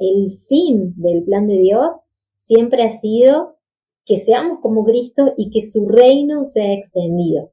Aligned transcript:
El 0.00 0.30
fin 0.30 0.94
del 0.96 1.22
plan 1.22 1.46
de 1.46 1.58
Dios 1.58 1.92
siempre 2.38 2.82
ha 2.82 2.90
sido 2.90 3.58
que 4.04 4.16
seamos 4.16 4.58
como 4.60 4.84
Cristo 4.84 5.34
y 5.36 5.50
que 5.50 5.60
su 5.60 5.86
reino 5.86 6.44
sea 6.44 6.72
extendido. 6.72 7.52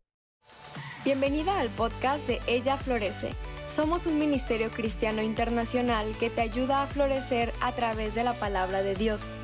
Bienvenida 1.04 1.60
al 1.60 1.70
podcast 1.70 2.26
de 2.28 2.40
Ella 2.48 2.78
Florece. 2.78 3.30
Somos 3.68 4.08
un 4.08 4.18
ministerio 4.18 4.72
cristiano 4.72 5.22
internacional 5.22 6.08
que 6.20 6.30
te 6.30 6.42
ayuda 6.42 6.82
a 6.82 6.88
florecer 6.88 7.52
a 7.62 7.72
través 7.74 8.16
de 8.16 8.24
la 8.24 8.34
palabra 8.34 8.82
de 8.84 8.96
Dios. 8.96 9.36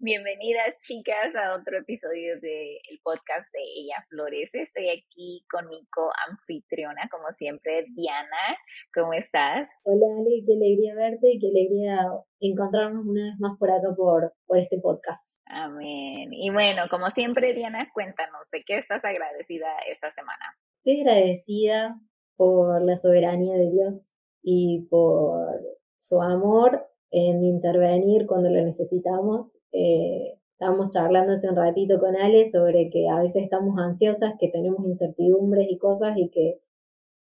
Bienvenidas 0.00 0.84
chicas 0.86 1.34
a 1.34 1.56
otro 1.56 1.76
episodio 1.76 2.38
del 2.40 3.00
podcast 3.02 3.52
de 3.52 3.58
Ella 3.58 4.06
Florece. 4.08 4.62
Estoy 4.62 4.90
aquí 4.90 5.44
con 5.50 5.66
mi 5.66 5.84
co-anfitriona, 5.90 7.08
como 7.10 7.32
siempre, 7.36 7.84
Diana. 7.96 8.56
¿Cómo 8.94 9.12
estás? 9.12 9.68
Hola 9.82 10.06
Ale, 10.20 10.44
qué 10.46 10.54
alegría 10.54 10.94
verte 10.94 11.32
y 11.32 11.40
qué 11.40 11.48
alegría 11.48 12.06
encontrarnos 12.38 13.06
una 13.06 13.24
vez 13.24 13.40
más 13.40 13.58
por 13.58 13.72
acá 13.72 13.88
por, 13.96 14.34
por 14.46 14.58
este 14.58 14.78
podcast. 14.78 15.40
Amén. 15.46 16.32
Y 16.32 16.50
bueno, 16.50 16.82
como 16.88 17.10
siempre, 17.10 17.52
Diana, 17.52 17.90
cuéntanos 17.92 18.48
de 18.52 18.62
qué 18.64 18.78
estás 18.78 19.04
agradecida 19.04 19.66
esta 19.90 20.12
semana. 20.12 20.44
Estoy 20.76 21.00
agradecida 21.00 21.98
por 22.36 22.82
la 22.82 22.96
soberanía 22.96 23.56
de 23.56 23.68
Dios 23.72 24.12
y 24.44 24.86
por 24.88 25.58
su 25.96 26.22
amor 26.22 26.87
en 27.10 27.44
intervenir 27.44 28.26
cuando 28.26 28.50
lo 28.50 28.62
necesitamos. 28.62 29.56
Eh, 29.72 30.38
estábamos 30.52 30.90
charlando 30.90 31.32
hace 31.32 31.48
un 31.48 31.56
ratito 31.56 31.98
con 32.00 32.16
Ale 32.16 32.48
sobre 32.48 32.90
que 32.90 33.08
a 33.08 33.20
veces 33.20 33.44
estamos 33.44 33.78
ansiosas, 33.78 34.34
que 34.38 34.48
tenemos 34.48 34.84
incertidumbres 34.86 35.68
y 35.70 35.78
cosas 35.78 36.16
y 36.18 36.28
que 36.30 36.60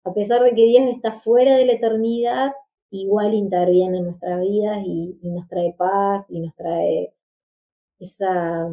a 0.05 0.13
pesar 0.13 0.43
de 0.43 0.55
que 0.55 0.65
Dios 0.65 0.91
está 0.91 1.13
fuera 1.13 1.57
de 1.57 1.65
la 1.67 1.75
eternidad, 1.75 2.53
igual 2.91 3.35
interviene 3.35 3.99
en 3.99 4.05
nuestras 4.07 4.41
vidas 4.41 4.83
y, 4.85 5.19
nos 5.23 5.49
trae 5.49 5.75
paz 5.79 6.27
y 6.29 6.41
nos 6.41 6.55
trae 6.57 7.15
esa, 8.01 8.69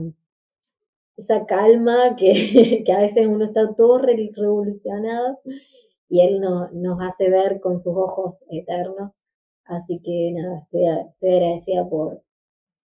esa 1.16 1.46
calma 1.46 2.16
que, 2.18 2.84
que 2.86 2.92
a 2.92 3.02
veces 3.02 3.28
uno 3.28 3.46
está 3.46 3.76
todo 3.76 4.00
revolucionado 4.00 5.40
y 6.10 6.22
Él 6.22 6.42
no, 6.42 6.70
nos 6.72 7.00
hace 7.02 7.30
ver 7.30 7.60
con 7.62 7.78
sus 7.80 7.96
ojos 7.96 8.44
eternos 8.50 9.22
Así 9.70 10.02
que 10.04 10.32
nada, 10.34 10.62
estoy, 10.64 11.36
agradecida 11.36 11.88
por, 11.88 12.24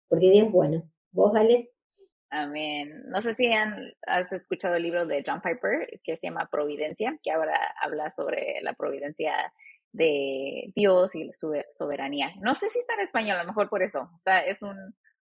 porque 0.08 0.30
Dios 0.30 0.46
es 0.46 0.52
bueno. 0.52 0.82
¿Vos, 1.12 1.32
Ale? 1.36 1.70
Amén. 2.28 3.04
No 3.06 3.20
sé 3.20 3.34
si 3.34 3.46
has 3.52 4.32
escuchado 4.32 4.74
el 4.74 4.82
libro 4.82 5.06
de 5.06 5.22
John 5.24 5.40
Piper 5.40 6.00
que 6.02 6.16
se 6.16 6.26
llama 6.26 6.48
Providencia, 6.50 7.16
que 7.22 7.30
ahora 7.30 7.56
habla 7.80 8.10
sobre 8.10 8.60
la 8.62 8.72
providencia 8.72 9.52
de 9.92 10.72
Dios 10.74 11.14
y 11.14 11.32
su 11.32 11.52
soberanía. 11.70 12.32
No 12.40 12.54
sé 12.54 12.68
si 12.70 12.80
está 12.80 12.94
en 12.94 13.00
español, 13.00 13.36
a 13.36 13.42
lo 13.42 13.48
mejor 13.48 13.68
por 13.68 13.82
eso. 13.82 14.10
Está, 14.16 14.40
es 14.40 14.60
un, 14.62 14.76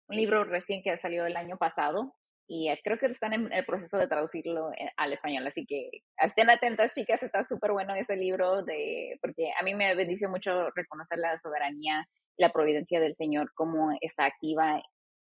un 0.08 0.16
libro 0.16 0.42
recién 0.42 0.82
que 0.82 0.96
salió 0.96 1.24
el 1.24 1.36
año 1.36 1.56
pasado 1.56 2.16
y 2.46 2.68
eh, 2.68 2.80
creo 2.82 2.98
que 2.98 3.06
están 3.06 3.32
en 3.32 3.52
el 3.52 3.64
proceso 3.64 3.98
de 3.98 4.06
traducirlo 4.06 4.70
eh, 4.72 4.90
al 4.96 5.12
español, 5.12 5.46
así 5.46 5.64
que 5.66 5.90
estén 6.18 6.50
atentas 6.50 6.94
chicas, 6.94 7.22
está 7.22 7.44
súper 7.44 7.72
bueno 7.72 7.94
ese 7.94 8.16
libro 8.16 8.62
de, 8.62 9.18
porque 9.20 9.50
a 9.58 9.62
mí 9.62 9.74
me 9.74 9.94
bendició 9.94 10.28
mucho 10.28 10.70
reconocer 10.74 11.18
la 11.18 11.38
soberanía 11.38 12.06
la 12.36 12.50
providencia 12.50 13.00
del 13.00 13.14
Señor, 13.14 13.52
cómo 13.54 13.90
está 14.00 14.26
activa 14.26 14.82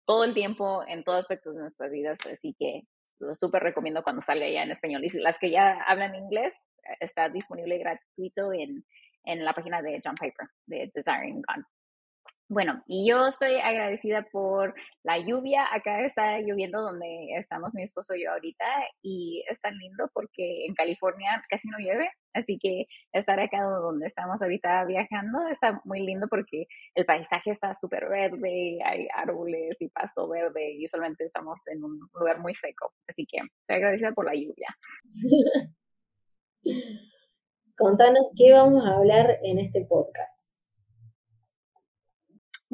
todo 0.07 0.25
el 0.25 0.35
tiempo 0.35 0.83
en 0.87 1.05
todos 1.05 1.21
aspectos 1.21 1.55
de 1.55 1.63
nuestras 1.63 1.91
vidas, 1.91 2.19
así 2.31 2.55
que 2.59 2.83
lo 3.19 3.35
súper 3.35 3.63
recomiendo 3.63 4.03
cuando 4.03 4.23
salga 4.23 4.49
ya 4.49 4.63
en 4.63 4.71
español. 4.71 5.05
Y 5.05 5.11
las 5.21 5.39
que 5.39 5.51
ya 5.51 5.83
hablan 5.87 6.15
inglés, 6.15 6.55
eh, 6.85 6.97
está 7.01 7.29
disponible 7.29 7.79
gratuito 7.79 8.53
en, 8.53 8.85
en 9.25 9.45
la 9.45 9.53
página 9.55 9.83
de 9.83 10.01
John 10.05 10.15
Piper, 10.15 10.49
de 10.67 10.91
Desiring 10.95 11.43
God. 11.43 11.65
Bueno, 12.55 12.85
y 12.87 13.09
yo 13.11 13.27
estoy 13.27 13.57
agradecida 13.57 14.29
por 14.31 14.77
la 15.03 15.19
lluvia. 15.19 15.67
Acá 15.75 16.05
está 16.05 16.39
lloviendo 16.39 16.83
donde 16.83 17.31
estamos 17.37 17.75
mi 17.75 17.83
esposo 17.83 18.15
y 18.15 18.23
yo 18.23 18.31
ahorita 18.31 18.65
y 19.03 19.45
es 19.51 19.61
tan 19.61 19.77
lindo 19.77 20.09
porque 20.15 20.65
en 20.67 20.75
California 20.77 21.45
casi 21.51 21.67
no 21.69 21.79
llueve, 21.81 22.13
así 22.33 22.57
que 22.63 22.87
estar 23.13 23.41
acá 23.41 23.61
donde 23.61 24.07
estamos 24.07 24.41
ahorita 24.41 24.85
viajando 24.85 25.49
está 25.49 25.81
muy 25.85 26.07
lindo 26.07 26.29
porque 26.31 26.69
el 26.95 27.05
paisaje 27.05 27.51
está 27.51 27.75
súper 27.75 28.09
verde, 28.09 28.79
hay 28.85 29.09
árboles 29.13 29.77
y 29.81 29.89
pasto 29.89 30.29
verde 30.29 30.75
y 30.75 30.87
usualmente 30.87 31.25
estamos 31.25 31.59
en 31.67 31.83
un 31.83 32.09
lugar 32.15 32.39
muy 32.39 32.55
seco, 32.55 32.93
así 33.09 33.27
que 33.27 33.39
estoy 33.39 33.77
agradecida 33.79 34.13
por 34.13 34.27
la 34.27 34.35
lluvia. 34.35 34.69
Contanos 37.77 38.31
qué 38.37 38.53
vamos 38.53 38.87
a 38.87 38.95
hablar 38.95 39.41
en 39.43 39.59
este 39.59 39.85
podcast. 39.87 40.54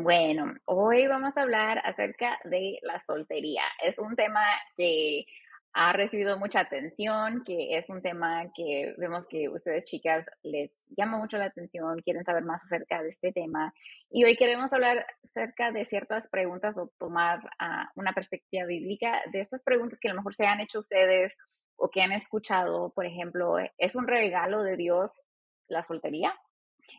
Bueno, 0.02 0.54
hoy 0.64 1.06
vamos 1.08 1.36
a 1.36 1.42
hablar 1.42 1.82
acerca 1.84 2.38
de 2.44 2.78
la 2.80 3.00
soltería. 3.00 3.64
Es 3.84 3.98
un 3.98 4.16
tema 4.16 4.40
que 4.74 5.26
ha 5.74 5.92
recibido 5.92 6.38
mucha 6.38 6.60
atención, 6.60 7.44
que 7.44 7.76
es 7.76 7.90
un 7.90 8.00
tema 8.00 8.50
que 8.56 8.94
vemos 8.96 9.28
que 9.28 9.50
ustedes 9.50 9.84
chicas 9.84 10.30
les 10.42 10.72
llama 10.96 11.18
mucho 11.18 11.36
la 11.36 11.44
atención, 11.44 12.00
quieren 12.00 12.24
saber 12.24 12.44
más 12.44 12.64
acerca 12.64 13.02
de 13.02 13.10
este 13.10 13.30
tema. 13.30 13.74
Y 14.08 14.24
hoy 14.24 14.38
queremos 14.38 14.72
hablar 14.72 15.06
acerca 15.22 15.70
de 15.70 15.84
ciertas 15.84 16.30
preguntas 16.30 16.78
o 16.78 16.90
tomar 16.98 17.50
ah, 17.58 17.90
una 17.94 18.14
perspectiva 18.14 18.64
bíblica 18.64 19.20
de 19.30 19.40
estas 19.40 19.62
preguntas 19.62 19.98
que 20.00 20.08
a 20.08 20.14
lo 20.14 20.20
mejor 20.20 20.34
se 20.34 20.46
han 20.46 20.60
hecho 20.60 20.78
ustedes 20.78 21.36
o 21.76 21.90
que 21.90 22.00
han 22.00 22.12
escuchado. 22.12 22.90
Por 22.94 23.04
ejemplo, 23.04 23.56
¿es 23.76 23.94
un 23.96 24.06
regalo 24.06 24.62
de 24.62 24.78
Dios 24.78 25.24
la 25.68 25.82
soltería? 25.82 26.32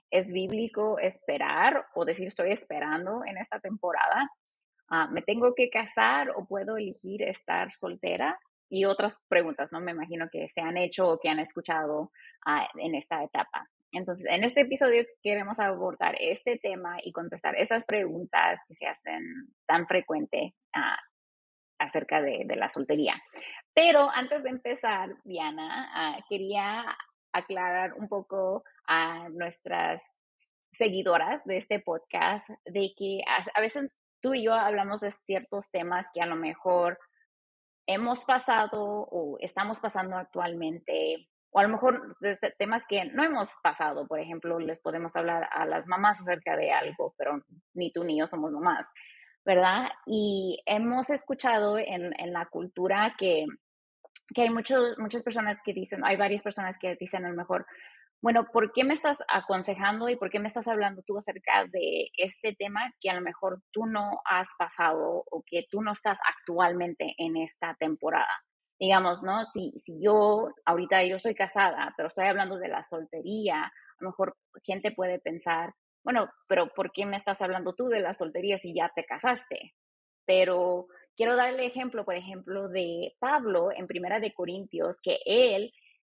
¿Es 0.10 0.32
bíblico 0.32 1.00
esperar 1.00 1.86
o 1.94 2.06
decir 2.06 2.28
estoy 2.28 2.52
esperando 2.52 3.24
en 3.26 3.38
esta 3.38 3.60
temporada? 3.60 4.30
Ah, 4.90 5.08
¿Me 5.10 5.22
tengo 5.22 5.56
que 5.56 5.70
casar 5.70 6.32
o 6.32 6.46
puedo 6.46 6.78
elegir 6.78 7.22
estar 7.24 7.72
soltera? 7.74 8.38
Y 8.70 8.86
otras 8.86 9.18
preguntas, 9.30 9.72
¿no? 9.72 9.80
Me 9.80 9.92
imagino 9.92 10.28
que 10.30 10.50
se 10.50 10.62
han 10.62 10.78
hecho 10.78 11.08
o 11.10 11.20
que 11.20 11.30
han 11.30 11.40
escuchado 11.40 12.12
ah, 12.46 12.68
en 12.76 12.96
esta 12.96 13.24
etapa. 13.24 13.70
Entonces, 13.94 14.26
en 14.30 14.44
este 14.44 14.62
episodio 14.62 15.06
queremos 15.22 15.60
abordar 15.60 16.16
este 16.20 16.58
tema 16.58 16.98
y 17.04 17.12
contestar 17.12 17.56
esas 17.56 17.86
preguntas 17.86 18.60
que 18.68 18.74
se 18.74 18.88
hacen 18.88 19.24
tan 19.66 19.88
frecuente 19.88 20.56
ah, 20.74 20.98
acerca 21.80 22.22
de, 22.22 22.44
de, 22.46 22.56
la 22.56 22.70
soltería. 22.70 23.22
Pero 23.74 24.10
antes 24.10 24.44
de 24.44 24.50
empezar, 24.50 25.10
Diana, 25.24 26.22
quería 26.30 26.86
aclarar 27.34 27.94
un 27.94 28.08
poco 28.08 28.64
a 28.88 29.30
nuestras 29.30 30.04
seguidoras 30.72 31.44
de 31.46 31.58
este 31.58 31.80
podcast 31.80 32.50
de 32.66 32.94
que 32.98 33.22
a, 33.28 33.62
veces 33.62 33.98
tú 34.22 34.34
y 34.34 34.46
yo 34.46 34.54
hablamos 34.54 35.02
de 35.02 35.12
ciertos 35.12 35.70
temas 35.72 36.06
que 36.14 36.22
a 36.22 36.26
lo 36.26 36.36
mejor 36.36 36.98
hemos 37.88 38.26
pasado 38.26 38.82
o 38.82 39.38
estamos 39.40 39.80
pasando 39.80 40.16
actualmente, 40.16 41.28
o 41.50 41.60
a 41.60 41.64
lo 41.64 41.70
mejor 41.70 42.18
de 42.20 42.38
temas 42.58 42.84
que 42.88 43.06
no 43.06 43.24
hemos 43.24 43.50
pasado. 43.62 44.08
Por 44.08 44.20
ejemplo, 44.20 44.60
les 44.60 44.80
podemos 44.80 45.16
hablar 45.16 45.50
a 45.52 45.66
las 45.66 45.88
mamás 45.88 46.22
acerca 46.22 46.56
de 46.56 46.72
algo, 46.72 47.14
pero 47.18 47.42
ni 47.74 47.92
tú 47.92 48.04
ni 48.04 48.18
yo 48.18 48.28
somos 48.28 48.52
mamás, 48.52 48.88
¿verdad? 49.44 49.90
Y 50.06 50.62
hemos 50.66 51.10
escuchado 51.10 51.78
en, 51.78 52.14
en 52.18 52.32
la 52.32 52.46
cultura 52.46 53.16
que, 53.18 53.46
que 54.34 54.44
hay 54.44 54.50
muchos, 54.50 54.98
muchas 54.98 55.24
personas 55.24 55.58
que 55.64 55.74
dicen, 55.74 56.02
hay 56.04 56.18
varias 56.18 56.42
personas 56.42 56.78
que 56.78 56.96
dicen 56.96 57.26
a 57.26 57.30
lo 57.30 57.36
mejor, 57.36 57.66
bueno, 58.22 58.46
¿por 58.52 58.72
qué 58.72 58.84
me 58.84 58.94
estás 58.94 59.24
aconsejando 59.28 60.08
y 60.08 60.16
por 60.16 60.30
qué 60.30 60.40
me 60.40 60.48
estás 60.48 60.68
hablando 60.68 61.02
tú 61.02 61.18
acerca 61.18 61.66
de 61.66 62.12
este 62.16 62.54
tema 62.54 62.94
que 63.02 63.10
a 63.10 63.16
lo 63.16 63.22
mejor 63.22 63.62
tú 63.72 63.88
no 63.88 64.22
has 64.26 64.48
pasado 64.60 65.24
o 65.30 65.44
que 65.46 65.66
tú 65.70 65.82
no 65.82 65.92
estás 65.92 66.20
actualmente 66.38 67.16
en 67.18 67.36
esta 67.38 67.76
temporada? 67.80 68.44
Digamos, 68.80 69.24
¿no? 69.24 69.46
Si, 69.54 69.74
si 69.78 70.04
yo, 70.04 70.50
ahorita 70.66 71.04
yo 71.04 71.16
estoy 71.16 71.34
casada, 71.34 71.94
pero 71.98 72.10
estoy 72.10 72.26
hablando 72.26 72.58
de 72.58 72.68
la 72.68 72.84
soltería, 72.84 73.64
a 73.64 73.72
lo 74.00 74.10
mejor 74.10 74.38
gente 74.64 74.92
puede 74.92 75.20
pensar, 75.20 75.74
bueno, 76.04 76.30
pero 76.48 76.68
¿por 76.74 76.92
qué 76.92 77.06
me 77.06 77.18
estás 77.18 77.42
hablando 77.42 77.74
tú 77.74 77.88
de 77.88 78.02
la 78.02 78.14
soltería 78.14 78.58
si 78.58 78.74
ya 78.74 78.92
te 78.96 79.06
casaste? 79.06 79.74
Pero 80.26 80.88
quiero 81.22 81.36
darle 81.36 81.68
ejemplo, 81.68 82.04
por 82.04 82.16
ejemplo, 82.16 82.68
de 82.68 83.16
Pablo 83.20 83.70
en 83.72 83.86
Primera 83.86 84.20
de 84.20 84.34
Corintios, 84.34 84.96
que 85.04 85.20
él 85.28 85.72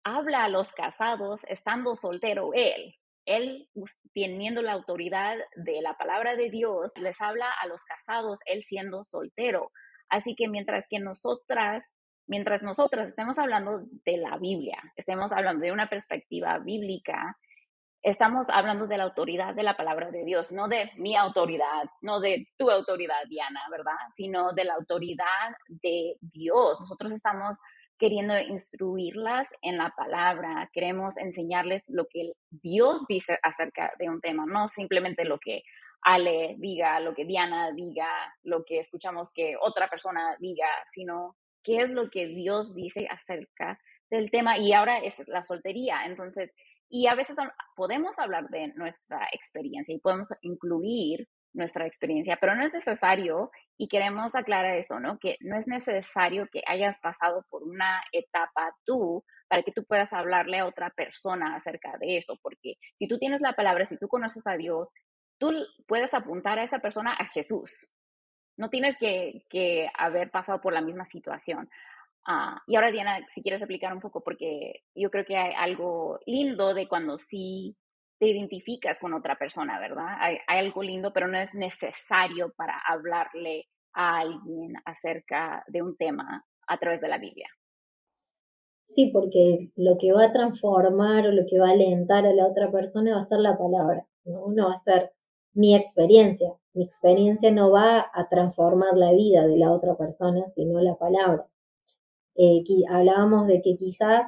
habla 0.06 0.46
a 0.46 0.48
los 0.48 0.72
casados 0.72 1.42
estando 1.50 1.98
soltero 1.98 2.52
él. 2.54 2.96
Él, 3.26 3.68
teniendo 4.14 4.62
la 4.62 4.72
autoridad 4.72 5.36
de 5.58 5.82
la 5.82 5.98
palabra 5.98 6.38
de 6.38 6.50
Dios, 6.50 6.94
les 6.96 7.20
habla 7.20 7.52
a 7.62 7.68
los 7.68 7.84
casados, 7.84 8.40
él 8.46 8.64
siendo 8.64 9.04
soltero. 9.04 9.74
Así 10.08 10.36
que 10.36 10.48
mientras 10.48 10.88
que 10.90 11.00
nosotras, 11.00 11.84
mientras 12.26 12.64
nosotras 12.64 13.10
estemos 13.10 13.38
hablando 13.38 13.82
de 14.06 14.16
la 14.16 14.38
Biblia, 14.38 14.82
estemos 14.96 15.34
hablando 15.34 15.66
de 15.66 15.74
una 15.74 15.90
perspectiva 15.90 16.60
bíblica, 16.60 17.38
estamos 18.04 18.48
hablando 18.50 18.86
de 18.86 18.98
la 18.98 19.06
autoridad 19.06 19.56
de 19.56 19.64
la 19.64 19.78
palabra 19.78 20.12
de 20.12 20.26
Dios, 20.26 20.52
no 20.52 20.68
de 20.68 20.92
mi 20.98 21.16
autoridad, 21.16 21.86
no 22.02 22.20
de 22.20 22.48
tu 22.58 22.70
autoridad, 22.70 23.16
Diana, 23.30 23.62
¿verdad? 23.72 23.98
Sino 24.16 24.52
de 24.54 24.66
la 24.66 24.76
autoridad 24.76 25.56
de 25.68 26.18
Dios. 26.20 26.80
Nosotros 26.82 27.14
estamos 27.14 27.58
queriendo 27.98 28.38
instruirlas 28.38 29.48
en 29.62 29.78
la 29.78 29.94
palabra, 29.96 30.70
queremos 30.74 31.18
enseñarles 31.18 31.84
lo 31.88 32.06
que 32.10 32.34
Dios 32.50 33.06
dice 33.08 33.40
acerca 33.42 33.94
de 33.98 34.10
un 34.10 34.20
tema, 34.20 34.46
no 34.46 34.68
simplemente 34.68 35.24
lo 35.24 35.40
que 35.40 35.64
Ale 36.02 36.56
diga, 36.58 37.00
lo 37.00 37.14
que 37.14 37.24
Diana 37.24 37.72
diga, 37.72 38.10
lo 38.44 38.66
que 38.66 38.80
escuchamos 38.80 39.32
que 39.34 39.56
otra 39.62 39.90
persona 39.90 40.36
diga, 40.40 40.68
sino 40.92 41.38
qué 41.64 41.78
es 41.78 41.94
lo 41.94 42.10
que 42.10 42.28
Dios 42.28 42.76
dice 42.76 43.08
acerca 43.10 43.80
del 44.10 44.30
tema. 44.30 44.58
Y 44.58 44.74
ahora 44.74 44.98
es 44.98 45.26
la 45.30 45.46
soltería. 45.46 46.06
Entonces, 46.06 46.54
y 46.96 47.08
a 47.08 47.16
veces 47.16 47.38
podemos 47.76 48.20
hablar 48.20 48.50
de 48.50 48.68
nuestra 48.76 49.28
experiencia 49.32 49.96
y 49.96 49.98
podemos 49.98 50.28
incluir 50.44 51.28
nuestra 51.52 51.88
experiencia, 51.88 52.38
pero 52.40 52.56
no 52.56 52.64
es 52.64 52.72
necesario, 52.76 53.50
y 53.80 53.88
queremos 53.88 54.36
aclarar 54.36 54.76
eso, 54.78 55.00
¿no? 55.00 55.18
Que 55.18 55.38
no 55.40 55.58
es 55.58 55.68
necesario 55.68 56.48
que 56.52 56.62
hayas 56.68 57.00
pasado 57.00 57.48
por 57.50 57.64
una 57.64 58.04
etapa 58.12 58.76
tú 58.86 59.24
para 59.48 59.64
que 59.64 59.72
tú 59.72 59.84
puedas 59.86 60.14
hablarle 60.14 60.60
a 60.60 60.68
otra 60.68 60.92
persona 60.92 61.56
acerca 61.56 61.98
de 62.00 62.18
eso, 62.18 62.38
porque 62.44 62.76
si 62.96 63.08
tú 63.08 63.18
tienes 63.18 63.42
la 63.42 63.54
palabra, 63.54 63.88
si 63.88 63.98
tú 63.98 64.08
conoces 64.08 64.46
a 64.46 64.56
Dios, 64.56 64.90
tú 65.40 65.52
puedes 65.88 66.14
apuntar 66.14 66.60
a 66.60 66.64
esa 66.64 66.78
persona 66.78 67.14
a 67.14 67.26
Jesús. 67.26 67.90
No 68.56 68.70
tienes 68.70 69.00
que, 69.00 69.48
que 69.50 69.90
haber 69.98 70.30
pasado 70.30 70.62
por 70.62 70.74
la 70.74 70.82
misma 70.82 71.06
situación. 71.06 71.72
Ah, 72.26 72.62
y 72.68 72.76
ahora, 72.76 72.92
Diana, 72.92 73.26
si 73.30 73.42
quieres 73.42 73.62
explicar 73.62 73.94
un 73.94 74.00
poco, 74.00 74.24
porque 74.24 74.84
yo 74.96 75.10
creo 75.12 75.26
que 75.26 75.36
hay 75.36 75.54
algo 75.58 76.20
lindo 76.26 76.74
de 76.74 76.88
cuando 76.88 77.18
sí 77.18 77.76
te 78.20 78.28
identificas 78.28 79.00
con 79.00 79.14
otra 79.14 79.38
persona, 79.38 79.80
¿verdad? 79.80 80.16
Hay, 80.20 80.38
algo 80.48 80.84
lindo, 80.84 81.12
pero 81.12 81.28
no 81.28 81.38
es 81.38 81.54
necesario 81.54 82.54
para 82.56 82.80
hablarle 82.88 83.66
a 83.94 84.20
alguien 84.20 84.74
acerca 84.86 85.64
de 85.68 85.82
un 85.82 85.98
tema 85.98 86.46
a 86.68 86.78
través 86.78 87.02
de 87.02 87.10
la 87.10 87.18
Biblia. 87.18 87.48
Sí, 88.86 89.12
porque 89.12 89.72
lo 89.76 89.98
que 90.00 90.14
va 90.14 90.26
a 90.26 90.32
transformar 90.32 91.28
o 91.28 91.32
lo 91.32 91.44
que 91.50 91.60
va 91.60 91.70
a 91.70 91.74
alentar 91.74 92.26
a 92.26 92.34
la 92.34 92.48
otra 92.48 92.72
persona 92.72 93.16
va 93.16 93.20
a 93.20 93.24
ser 93.24 93.40
la 93.40 93.58
palabra, 93.58 94.06
¿no? 94.26 94.48
No 94.54 94.68
va 94.68 94.74
a 94.74 94.78
ser 94.78 95.12
mi 95.54 95.76
experiencia. 95.76 96.54
Mi 96.74 96.84
experiencia 96.84 97.52
no 97.52 97.72
va 97.72 98.10
a 98.14 98.28
transformar 98.30 98.98
la 98.98 99.12
vida 99.14 99.46
de 99.48 99.58
la 99.58 99.72
otra 99.72 99.96
persona, 99.96 100.46
sino 100.48 100.80
la 100.80 100.96
palabra. 100.96 101.48
Eh, 102.36 102.64
hablábamos 102.90 103.48
de 103.48 103.62
que 103.62 103.76
quizás 103.76 104.26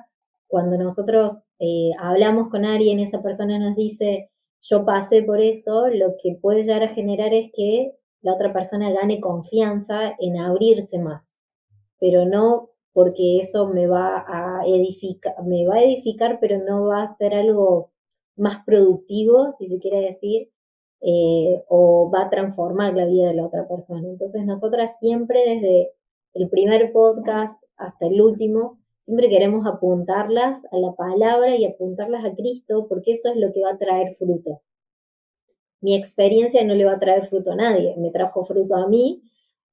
cuando 0.47 0.77
nosotros 0.77 1.45
eh, 1.59 1.91
hablamos 1.99 2.49
con 2.49 2.65
alguien, 2.65 2.99
esa 2.99 3.21
persona 3.21 3.59
nos 3.59 3.75
dice, 3.75 4.29
yo 4.61 4.85
pasé 4.85 5.23
por 5.23 5.41
eso, 5.41 5.87
lo 5.87 6.15
que 6.21 6.37
puede 6.41 6.61
llegar 6.61 6.83
a 6.83 6.89
generar 6.89 7.33
es 7.33 7.51
que 7.53 7.91
la 8.21 8.33
otra 8.33 8.53
persona 8.53 8.91
gane 8.91 9.19
confianza 9.19 10.15
en 10.19 10.37
abrirse 10.37 10.99
más, 10.99 11.37
pero 11.99 12.25
no 12.25 12.69
porque 12.93 13.39
eso 13.39 13.67
me 13.67 13.87
va 13.87 14.25
a 14.27 14.65
edificar, 14.65 15.35
me 15.43 15.67
va 15.67 15.75
a 15.75 15.83
edificar, 15.83 16.39
pero 16.39 16.63
no 16.63 16.85
va 16.85 17.03
a 17.03 17.07
ser 17.07 17.33
algo 17.33 17.91
más 18.37 18.63
productivo, 18.65 19.51
si 19.51 19.67
se 19.67 19.79
quiere 19.79 20.01
decir, 20.01 20.49
eh, 21.01 21.63
o 21.67 22.09
va 22.09 22.23
a 22.23 22.29
transformar 22.29 22.95
la 22.95 23.05
vida 23.05 23.27
de 23.27 23.35
la 23.35 23.45
otra 23.45 23.67
persona. 23.67 24.07
Entonces 24.07 24.45
nosotras 24.45 24.97
siempre 24.97 25.41
desde 25.45 25.91
el 26.35 26.49
primer 26.49 26.91
podcast 26.91 27.63
hasta 27.77 28.07
el 28.07 28.21
último, 28.21 28.77
siempre 28.99 29.29
queremos 29.29 29.65
apuntarlas 29.65 30.65
a 30.69 30.77
la 30.77 30.93
palabra 30.93 31.55
y 31.55 31.63
apuntarlas 31.63 32.25
a 32.25 32.35
Cristo 32.35 32.87
porque 32.89 33.11
eso 33.11 33.29
es 33.29 33.37
lo 33.37 33.53
que 33.53 33.61
va 33.61 33.71
a 33.71 33.77
traer 33.77 34.09
fruto. 34.11 34.61
Mi 35.79 35.95
experiencia 35.95 36.61
no 36.65 36.75
le 36.75 36.83
va 36.83 36.93
a 36.93 36.99
traer 36.99 37.23
fruto 37.23 37.53
a 37.53 37.55
nadie, 37.55 37.95
me 37.97 38.11
trajo 38.11 38.43
fruto 38.43 38.75
a 38.75 38.87
mí 38.87 39.23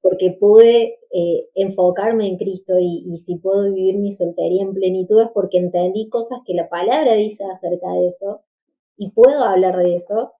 porque 0.00 0.36
pude 0.38 1.00
eh, 1.12 1.48
enfocarme 1.56 2.28
en 2.28 2.36
Cristo 2.36 2.74
y, 2.78 3.04
y, 3.08 3.16
si 3.16 3.38
puedo 3.38 3.64
vivir 3.72 3.98
mi 3.98 4.12
soltería 4.12 4.62
en 4.62 4.74
plenitud 4.74 5.20
es 5.20 5.28
porque 5.34 5.58
entendí 5.58 6.08
cosas 6.08 6.40
que 6.44 6.54
la 6.54 6.68
palabra 6.68 7.14
dice 7.14 7.44
acerca 7.44 7.88
de 7.92 8.06
eso 8.06 8.42
y 8.96 9.10
puedo 9.10 9.42
hablar 9.42 9.78
de 9.78 9.94
eso 9.94 10.32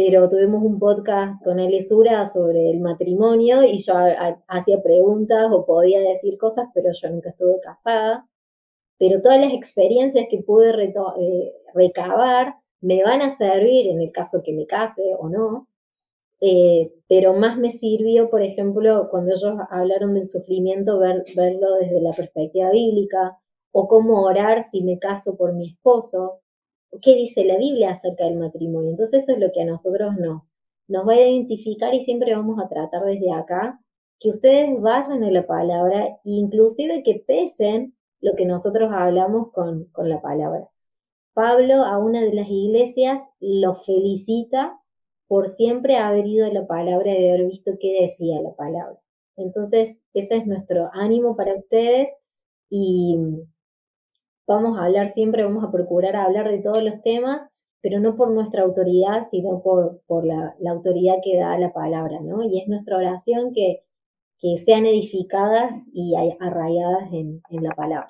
pero 0.00 0.28
tuvimos 0.28 0.62
un 0.62 0.78
podcast 0.78 1.42
con 1.42 1.58
Sura 1.80 2.24
sobre 2.24 2.70
el 2.70 2.78
matrimonio 2.78 3.64
y 3.64 3.78
yo 3.78 3.94
hacía 4.46 4.80
preguntas 4.80 5.48
o 5.50 5.66
podía 5.66 5.98
decir 5.98 6.38
cosas, 6.38 6.68
pero 6.72 6.90
yo 6.92 7.10
nunca 7.10 7.30
estuve 7.30 7.58
casada. 7.60 8.28
Pero 8.96 9.20
todas 9.20 9.40
las 9.40 9.52
experiencias 9.52 10.26
que 10.30 10.40
pude 10.40 10.70
eh, 10.70 11.52
recabar 11.74 12.54
me 12.80 13.02
van 13.02 13.22
a 13.22 13.28
servir 13.28 13.88
en 13.88 14.00
el 14.00 14.12
caso 14.12 14.40
que 14.44 14.52
me 14.52 14.66
case 14.66 15.02
o 15.18 15.28
no. 15.28 15.66
Eh, 16.40 16.92
pero 17.08 17.32
más 17.34 17.58
me 17.58 17.70
sirvió, 17.70 18.30
por 18.30 18.42
ejemplo, 18.42 19.08
cuando 19.10 19.32
ellos 19.32 19.52
hablaron 19.68 20.14
del 20.14 20.28
sufrimiento, 20.28 21.00
verlo 21.00 21.74
desde 21.80 22.00
la 22.00 22.12
perspectiva 22.12 22.70
bíblica, 22.70 23.36
o 23.72 23.88
cómo 23.88 24.22
orar 24.22 24.62
si 24.62 24.84
me 24.84 25.00
caso 25.00 25.36
por 25.36 25.54
mi 25.54 25.70
esposo, 25.70 26.38
qué 27.02 27.14
dice 27.14 27.44
la 27.44 27.56
Biblia 27.56 27.90
acerca 27.90 28.24
del 28.24 28.38
matrimonio. 28.38 28.90
Entonces 28.90 29.22
eso 29.22 29.32
es 29.32 29.38
lo 29.38 29.52
que 29.52 29.62
a 29.62 29.66
nosotros 29.66 30.16
nos, 30.18 30.50
nos 30.88 31.06
va 31.06 31.12
a 31.12 31.20
identificar 31.20 31.94
y 31.94 32.00
siempre 32.00 32.34
vamos 32.34 32.58
a 32.62 32.68
tratar 32.68 33.04
desde 33.04 33.32
acá 33.32 33.80
que 34.20 34.30
ustedes 34.30 34.80
vayan 34.80 35.22
a 35.22 35.30
la 35.30 35.46
palabra 35.46 36.06
e 36.06 36.20
inclusive 36.24 37.02
que 37.02 37.22
pesen 37.26 37.96
lo 38.20 38.34
que 38.34 38.46
nosotros 38.46 38.90
hablamos 38.92 39.52
con, 39.52 39.84
con 39.92 40.08
la 40.08 40.20
palabra. 40.20 40.68
Pablo 41.34 41.84
a 41.84 41.98
una 41.98 42.20
de 42.20 42.34
las 42.34 42.48
iglesias 42.48 43.20
lo 43.38 43.74
felicita 43.74 44.80
por 45.28 45.46
siempre 45.46 45.96
haber 45.96 46.26
ido 46.26 46.46
a 46.46 46.52
la 46.52 46.66
palabra 46.66 47.12
y 47.12 47.28
haber 47.28 47.46
visto 47.46 47.72
qué 47.78 48.00
decía 48.00 48.40
la 48.42 48.54
palabra. 48.54 48.98
Entonces, 49.36 50.00
ese 50.14 50.38
es 50.38 50.46
nuestro 50.46 50.90
ánimo 50.92 51.36
para 51.36 51.54
ustedes 51.54 52.10
y 52.68 53.18
vamos 54.48 54.78
a 54.78 54.86
hablar 54.86 55.08
siempre, 55.08 55.44
vamos 55.44 55.62
a 55.62 55.70
procurar 55.70 56.16
hablar 56.16 56.48
de 56.48 56.60
todos 56.60 56.82
los 56.82 57.02
temas, 57.02 57.46
pero 57.80 58.00
no 58.00 58.16
por 58.16 58.30
nuestra 58.30 58.62
autoridad, 58.62 59.20
sino 59.20 59.62
por, 59.62 60.26
la, 60.26 60.54
autoridad 60.68 61.16
que 61.22 61.38
da 61.38 61.56
la 61.58 61.72
palabra, 61.72 62.18
¿no? 62.22 62.42
Y 62.42 62.58
es 62.60 62.66
nuestra 62.66 62.96
oración 62.96 63.52
que, 63.54 63.84
que 64.40 64.56
sean 64.56 64.86
edificadas 64.86 65.86
y 65.92 66.14
arraigadas 66.40 67.12
en, 67.12 67.42
en 67.50 67.62
la 67.62 67.70
palabra. 67.70 68.08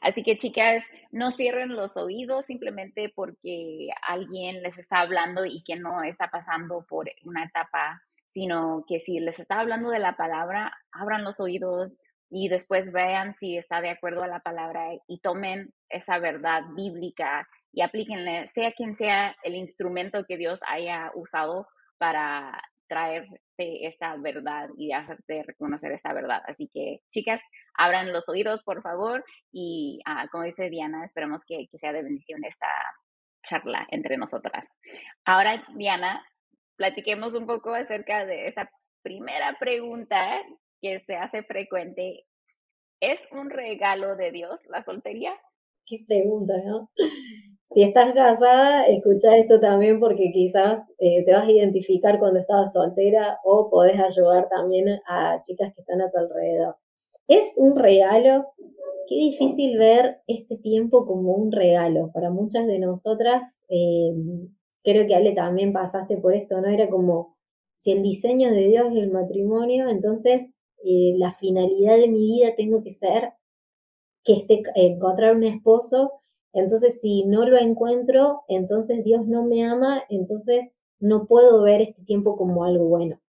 Así 0.00 0.22
que 0.22 0.36
chicas, 0.36 0.82
no 1.12 1.30
cierren 1.30 1.76
los 1.76 1.96
oídos 1.96 2.46
simplemente 2.46 3.12
porque 3.14 3.88
alguien 4.06 4.62
les 4.62 4.78
está 4.78 5.00
hablando 5.00 5.44
y 5.44 5.62
que 5.62 5.76
no 5.76 6.02
está 6.02 6.30
pasando 6.30 6.84
por 6.88 7.08
una 7.24 7.44
etapa, 7.44 8.02
sino 8.26 8.84
que 8.88 8.98
si 8.98 9.20
les 9.20 9.38
está 9.38 9.60
hablando 9.60 9.90
de 9.90 9.98
la 9.98 10.16
palabra, 10.16 10.72
abran 10.92 11.24
los 11.24 11.40
oídos, 11.40 11.98
y 12.30 12.48
después 12.48 12.92
vean 12.92 13.34
si 13.34 13.56
está 13.56 13.80
de 13.80 13.90
acuerdo 13.90 14.22
a 14.22 14.28
la 14.28 14.40
palabra 14.40 14.88
y 15.06 15.20
tomen 15.20 15.72
esa 15.88 16.18
verdad 16.18 16.62
bíblica 16.74 17.46
y 17.72 17.82
aplíquenle, 17.82 18.48
sea 18.48 18.72
quien 18.72 18.94
sea 18.94 19.36
el 19.42 19.54
instrumento 19.54 20.24
que 20.26 20.36
Dios 20.36 20.60
haya 20.66 21.10
usado 21.14 21.66
para 21.98 22.60
traerte 22.88 23.86
esta 23.86 24.16
verdad 24.16 24.68
y 24.76 24.92
hacerte 24.92 25.42
reconocer 25.44 25.92
esta 25.92 26.12
verdad. 26.12 26.40
Así 26.46 26.70
que, 26.72 27.00
chicas, 27.10 27.40
abran 27.74 28.12
los 28.12 28.28
oídos, 28.28 28.62
por 28.62 28.82
favor, 28.82 29.24
y 29.52 30.00
ah, 30.06 30.26
como 30.30 30.44
dice 30.44 30.70
Diana, 30.70 31.04
esperemos 31.04 31.42
que, 31.46 31.66
que 31.70 31.78
sea 31.78 31.92
de 31.92 32.02
bendición 32.02 32.44
esta 32.44 32.68
charla 33.42 33.86
entre 33.90 34.16
nosotras. 34.16 34.68
Ahora, 35.24 35.64
Diana, 35.76 36.24
platiquemos 36.76 37.34
un 37.34 37.46
poco 37.46 37.74
acerca 37.74 38.24
de 38.24 38.48
esa 38.48 38.70
primera 39.02 39.56
pregunta 39.58 40.42
se 41.06 41.16
hace 41.16 41.42
frecuente, 41.42 42.26
¿es 43.00 43.28
un 43.32 43.50
regalo 43.50 44.16
de 44.16 44.30
Dios 44.32 44.66
la 44.68 44.82
soltería? 44.82 45.32
Qué 45.86 46.04
pregunta, 46.06 46.54
¿no? 46.64 46.90
Si 47.68 47.82
estás 47.82 48.12
casada, 48.12 48.84
escucha 48.86 49.36
esto 49.36 49.58
también 49.60 49.98
porque 49.98 50.30
quizás 50.32 50.82
eh, 50.98 51.24
te 51.24 51.32
vas 51.32 51.44
a 51.44 51.50
identificar 51.50 52.18
cuando 52.18 52.38
estabas 52.38 52.72
soltera 52.72 53.38
o 53.44 53.68
podés 53.70 54.00
ayudar 54.00 54.48
también 54.48 54.86
a 55.08 55.40
chicas 55.42 55.72
que 55.74 55.80
están 55.80 56.00
a 56.00 56.08
tu 56.08 56.18
alrededor. 56.18 56.76
¿Es 57.28 57.54
un 57.56 57.76
regalo? 57.76 58.46
Qué 59.08 59.16
difícil 59.16 59.78
ver 59.78 60.18
este 60.28 60.56
tiempo 60.56 61.06
como 61.06 61.32
un 61.32 61.50
regalo. 61.50 62.10
Para 62.12 62.30
muchas 62.30 62.66
de 62.66 62.78
nosotras, 62.78 63.64
eh, 63.68 64.12
creo 64.84 65.06
que 65.06 65.16
Ale 65.16 65.32
también 65.32 65.72
pasaste 65.72 66.16
por 66.16 66.34
esto, 66.34 66.60
¿no? 66.60 66.68
Era 66.68 66.88
como, 66.88 67.36
si 67.74 67.92
el 67.92 68.02
diseño 68.02 68.52
de 68.52 68.68
Dios 68.68 68.86
es 68.92 68.96
el 68.96 69.10
matrimonio, 69.10 69.88
entonces 69.88 70.60
eh, 70.88 71.14
la 71.18 71.32
finalidad 71.32 71.96
de 71.96 72.06
mi 72.06 72.24
vida 72.26 72.54
tengo 72.56 72.80
que 72.82 72.90
ser 72.90 73.32
que 74.22 74.34
esté, 74.34 74.62
encontrar 74.76 75.34
un 75.34 75.42
esposo. 75.42 76.12
Entonces, 76.52 77.00
si 77.00 77.24
no 77.24 77.44
lo 77.44 77.58
encuentro, 77.58 78.42
entonces 78.48 79.02
Dios 79.02 79.26
no 79.26 79.44
me 79.44 79.64
ama, 79.64 80.04
entonces 80.08 80.80
no 81.00 81.26
puedo 81.26 81.60
ver 81.62 81.82
este 81.82 82.02
tiempo 82.02 82.36
como 82.36 82.64
algo 82.64 82.86
bueno. 82.86 83.20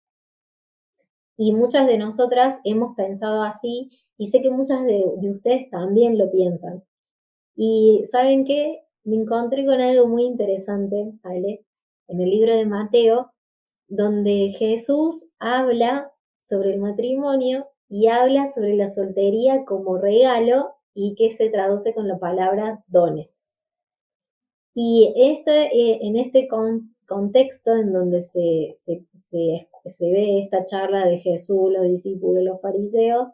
Y 1.35 1.53
muchas 1.53 1.87
de 1.87 1.97
nosotras 1.97 2.59
hemos 2.63 2.95
pensado 2.95 3.41
así 3.41 3.89
y 4.17 4.27
sé 4.27 4.41
que 4.41 4.51
muchas 4.51 4.83
de, 4.85 5.03
de 5.17 5.31
ustedes 5.31 5.69
también 5.71 6.17
lo 6.17 6.31
piensan. 6.31 6.83
Y 7.55 8.03
saben 8.05 8.45
qué, 8.45 8.83
me 9.03 9.15
encontré 9.15 9.65
con 9.65 9.81
algo 9.81 10.07
muy 10.07 10.25
interesante, 10.25 11.11
¿vale? 11.23 11.65
En 12.07 12.21
el 12.21 12.29
libro 12.29 12.55
de 12.55 12.67
Mateo, 12.67 13.31
donde 13.87 14.49
Jesús 14.57 15.31
habla 15.39 16.11
sobre 16.47 16.73
el 16.73 16.79
matrimonio 16.79 17.67
y 17.89 18.07
habla 18.07 18.47
sobre 18.47 18.75
la 18.75 18.87
soltería 18.87 19.65
como 19.65 19.97
regalo 19.97 20.75
y 20.93 21.15
que 21.15 21.29
se 21.29 21.49
traduce 21.49 21.93
con 21.93 22.07
la 22.07 22.17
palabra 22.17 22.83
dones. 22.87 23.61
Y 24.73 25.13
este, 25.15 25.65
eh, 25.75 25.99
en 26.01 26.17
este 26.17 26.47
contexto 27.07 27.75
en 27.75 27.93
donde 27.93 28.21
se, 28.21 28.73
se, 28.75 30.05
ve 30.11 30.39
esta 30.39 30.65
charla 30.65 31.05
de 31.07 31.17
Jesús, 31.17 31.71
los 31.71 31.87
discípulos, 31.87 32.43
los 32.43 32.61
fariseos, 32.61 33.29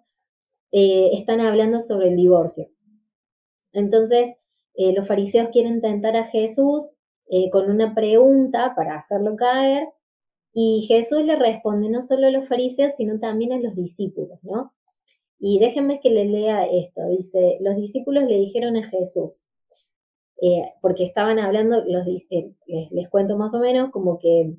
eh, 0.72 1.12
están 1.13 1.41
hablando 1.41 1.79
sobre 1.79 2.10
el 2.10 2.15
divorcio. 2.15 2.67
Entonces, 3.74 4.36
eh, 4.75 4.93
los 4.93 5.08
fariseos 5.08 5.50
quieren 5.50 5.82
tentar 5.82 6.15
a 6.15 6.25
Jesús 6.25 6.91
con 7.51 7.72
una 7.72 7.96
pregunta 7.96 8.74
para 8.75 8.96
hacerlo 8.96 9.36
caer 9.36 9.88
y 10.53 10.86
Jesús 10.88 11.24
le 11.24 11.36
responde 11.36 11.89
no 11.89 12.01
solo 12.01 12.27
a 12.27 12.31
los 12.31 12.48
fariseos, 12.48 12.93
sino 12.95 13.19
también 13.19 13.53
a 13.53 13.60
los 13.60 13.74
discípulos, 13.74 14.39
¿no? 14.43 14.74
Y 15.39 15.60
déjenme 15.60 16.00
que 16.00 16.10
le 16.12 16.25
lea 16.25 16.65
esto. 16.65 17.01
Dice, 17.10 17.57
los 17.60 17.75
discípulos 17.75 18.24
le 18.27 18.38
dijeron 18.38 18.77
a 18.77 18.88
Jesús, 18.88 19.48
eh, 20.41 20.74
porque 20.81 21.03
estaban 21.03 21.39
hablando, 21.39 21.79
eh, 21.79 22.55
les, 22.91 23.10
cuento 23.10 23.38
más 23.38 23.53
o 23.55 23.60
menos, 23.60 23.91
como 23.91 24.19
que 24.19 24.55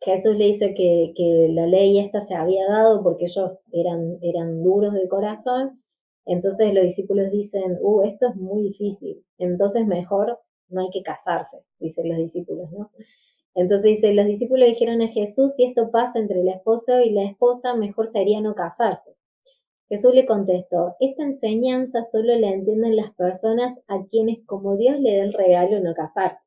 Jesús 0.00 0.36
le 0.36 0.46
dice 0.46 0.74
que, 0.74 1.12
que, 1.14 1.48
la 1.52 1.66
ley 1.66 1.98
esta 1.98 2.20
se 2.20 2.34
había 2.34 2.66
dado 2.66 3.02
porque 3.02 3.26
ellos 3.26 3.66
eran, 3.72 4.18
eran 4.22 4.62
duros 4.62 4.94
de 4.94 5.08
corazón. 5.08 5.82
Entonces 6.24 6.72
los 6.74 6.84
discípulos 6.84 7.30
dicen, 7.30 7.78
uh, 7.80 8.02
esto 8.02 8.28
es 8.28 8.36
muy 8.36 8.62
difícil, 8.62 9.24
entonces 9.38 9.86
mejor 9.86 10.38
no 10.68 10.82
hay 10.82 10.90
que 10.90 11.02
casarse, 11.02 11.58
dicen 11.78 12.08
los 12.08 12.18
discípulos, 12.18 12.70
¿no? 12.70 12.90
Entonces 13.58 13.90
dice, 13.96 14.14
los 14.14 14.24
discípulos 14.24 14.68
dijeron 14.68 15.02
a 15.02 15.08
Jesús, 15.08 15.56
si 15.56 15.64
esto 15.64 15.90
pasa 15.90 16.20
entre 16.20 16.42
el 16.42 16.48
esposo 16.48 17.00
y 17.00 17.10
la 17.10 17.24
esposa, 17.24 17.74
mejor 17.74 18.06
sería 18.06 18.40
no 18.40 18.54
casarse. 18.54 19.16
Jesús 19.88 20.14
le 20.14 20.26
contestó, 20.26 20.94
esta 21.00 21.24
enseñanza 21.24 22.04
solo 22.04 22.36
la 22.36 22.50
entienden 22.50 22.94
las 22.94 23.12
personas 23.16 23.80
a 23.88 24.04
quienes 24.06 24.46
como 24.46 24.76
Dios 24.76 25.00
le 25.00 25.16
da 25.16 25.24
el 25.24 25.32
regalo 25.32 25.80
no 25.80 25.92
casarse. 25.92 26.44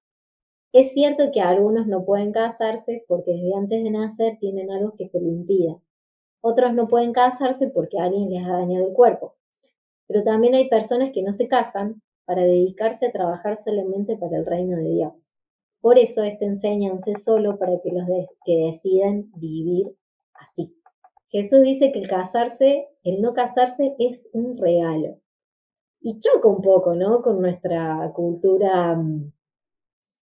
Es 0.72 0.94
cierto 0.94 1.32
que 1.34 1.42
algunos 1.42 1.86
no 1.86 2.06
pueden 2.06 2.32
casarse 2.32 3.04
porque 3.10 3.32
desde 3.32 3.56
antes 3.58 3.84
de 3.84 3.92
nacer 3.92 4.38
tienen 4.40 4.72
algo 4.72 4.94
que 4.96 5.04
se 5.04 5.20
lo 5.20 5.28
impida. 5.28 5.82
Otros 6.40 6.74
no 6.74 6.88
pueden 6.88 7.12
casarse 7.12 7.68
porque 7.68 8.00
alguien 8.00 8.30
les 8.30 8.46
ha 8.46 8.54
dañado 8.54 8.88
el 8.88 8.94
cuerpo. 8.94 9.36
Pero 10.08 10.24
también 10.24 10.56
hay 10.56 10.70
personas 10.70 11.10
que 11.14 11.24
no 11.24 11.34
se 11.34 11.50
casan 11.50 12.02
para 12.24 12.44
dedicarse 12.44 13.08
a 13.08 13.12
trabajar 13.12 13.58
solamente 13.58 14.16
para 14.16 14.38
el 14.38 14.46
reino 14.46 14.78
de 14.78 14.92
Dios. 14.92 15.31
Por 15.82 15.98
eso 15.98 16.24
esta 16.24 16.46
enseñanza 16.46 17.12
es 17.12 17.24
solo 17.24 17.58
para 17.58 17.74
que 17.84 17.92
los 17.92 18.06
que 18.46 18.56
decidan 18.68 19.32
vivir 19.36 19.96
así. 20.36 20.76
Jesús 21.30 21.62
dice 21.62 21.92
que 21.92 22.00
el 22.00 22.08
casarse, 22.08 22.90
el 23.04 23.22
no 23.22 23.34
casarse 23.34 23.96
es 23.98 24.30
un 24.34 24.58
regalo. 24.58 25.18
Y 26.02 26.20
choca 26.20 26.48
un 26.50 26.62
poco, 26.62 26.94
¿no? 26.94 27.22
Con 27.22 27.42
nuestra 27.42 28.12
cultura, 28.14 28.96
mm, 28.96 29.32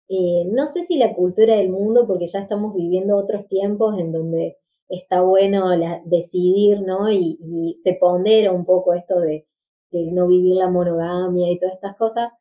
eh, 0.10 0.46
no 0.52 0.66
sé 0.66 0.84
si 0.84 0.98
la 0.98 1.14
cultura 1.14 1.56
del 1.56 1.70
mundo, 1.70 2.06
porque 2.08 2.26
ya 2.26 2.40
estamos 2.40 2.74
viviendo 2.76 3.18
otros 3.18 3.48
tiempos 3.48 3.98
en 4.00 4.12
donde 4.12 4.58
está 4.90 5.22
bueno 5.22 5.70
decidir, 6.06 6.82
¿no? 6.82 7.12
Y, 7.12 7.76
se 7.84 7.94
pondera 7.94 8.52
un 8.52 8.66
poco 8.66 8.94
esto 8.94 9.20
de, 9.20 9.48
de, 9.92 10.12
no 10.12 10.28
vivir 10.28 10.56
la 10.56 10.70
monogamia 10.70 11.52
y 11.52 11.60
todas 11.60 11.76
estas 11.76 11.96
cosas, 11.98 12.34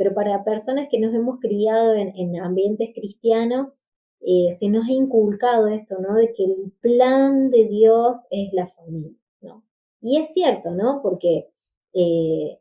pero 0.00 0.14
para 0.14 0.44
personas 0.44 0.88
que 0.90 0.98
nos 0.98 1.12
hemos 1.14 1.40
criado 1.40 1.92
en, 1.92 2.16
en 2.16 2.40
ambientes 2.40 2.88
cristianos, 2.94 3.82
eh, 4.22 4.50
se 4.50 4.70
nos 4.70 4.88
ha 4.88 4.92
inculcado 4.92 5.68
esto, 5.68 5.96
¿no? 6.00 6.14
De 6.14 6.32
que 6.32 6.42
el 6.42 6.72
plan 6.80 7.50
de 7.50 7.68
Dios 7.68 8.16
es 8.30 8.50
la 8.54 8.66
familia, 8.66 9.14
¿no? 9.42 9.62
Y 10.00 10.16
es 10.16 10.32
cierto, 10.32 10.70
¿no? 10.70 11.00
Porque 11.02 11.50
eh, 11.92 12.60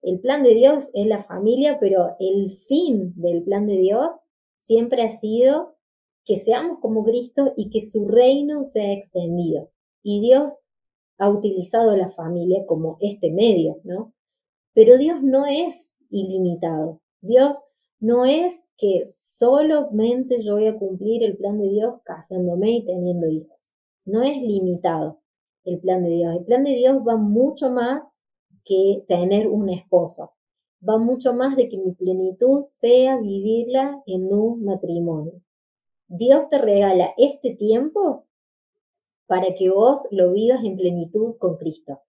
el 0.00 0.20
plan 0.20 0.42
de 0.42 0.54
Dios 0.54 0.88
es 0.94 1.06
la 1.06 1.18
familia, 1.18 1.76
pero 1.78 2.16
el 2.18 2.50
fin 2.50 3.12
del 3.14 3.42
plan 3.42 3.66
de 3.66 3.76
Dios 3.76 4.12
siempre 4.56 5.02
ha 5.02 5.10
sido 5.10 5.76
que 6.24 6.38
seamos 6.38 6.78
como 6.80 7.04
Cristo 7.04 7.52
y 7.58 7.68
que 7.68 7.82
su 7.82 8.06
reino 8.06 8.64
sea 8.64 8.94
extendido. 8.94 9.70
Y 10.02 10.22
Dios 10.22 10.62
ha 11.18 11.28
utilizado 11.28 11.94
la 11.94 12.08
familia 12.08 12.64
como 12.66 12.96
este 13.00 13.30
medio, 13.30 13.82
¿no? 13.84 14.14
Pero 14.72 14.96
Dios 14.96 15.22
no 15.22 15.44
es 15.44 15.94
ilimitado. 16.10 17.00
Dios 17.20 17.62
no 17.98 18.24
es 18.24 18.64
que 18.76 19.02
solamente 19.04 20.40
yo 20.40 20.54
voy 20.54 20.66
a 20.66 20.78
cumplir 20.78 21.22
el 21.22 21.36
plan 21.36 21.58
de 21.58 21.68
Dios 21.68 22.00
casándome 22.04 22.72
y 22.72 22.84
teniendo 22.84 23.28
hijos. 23.28 23.74
No 24.04 24.22
es 24.22 24.40
limitado 24.42 25.20
el 25.64 25.80
plan 25.80 26.02
de 26.02 26.10
Dios. 26.10 26.34
El 26.36 26.44
plan 26.44 26.64
de 26.64 26.74
Dios 26.74 26.96
va 27.06 27.16
mucho 27.16 27.70
más 27.70 28.18
que 28.64 29.04
tener 29.06 29.48
un 29.48 29.68
esposo. 29.68 30.32
Va 30.86 30.98
mucho 30.98 31.34
más 31.34 31.56
de 31.56 31.68
que 31.68 31.76
mi 31.76 31.92
plenitud 31.92 32.64
sea 32.68 33.18
vivirla 33.18 34.02
en 34.06 34.32
un 34.32 34.64
matrimonio. 34.64 35.42
Dios 36.08 36.48
te 36.48 36.58
regala 36.58 37.12
este 37.18 37.54
tiempo 37.54 38.26
para 39.26 39.54
que 39.54 39.70
vos 39.70 40.08
lo 40.10 40.32
vivas 40.32 40.64
en 40.64 40.76
plenitud 40.76 41.36
con 41.38 41.56
Cristo. 41.56 42.00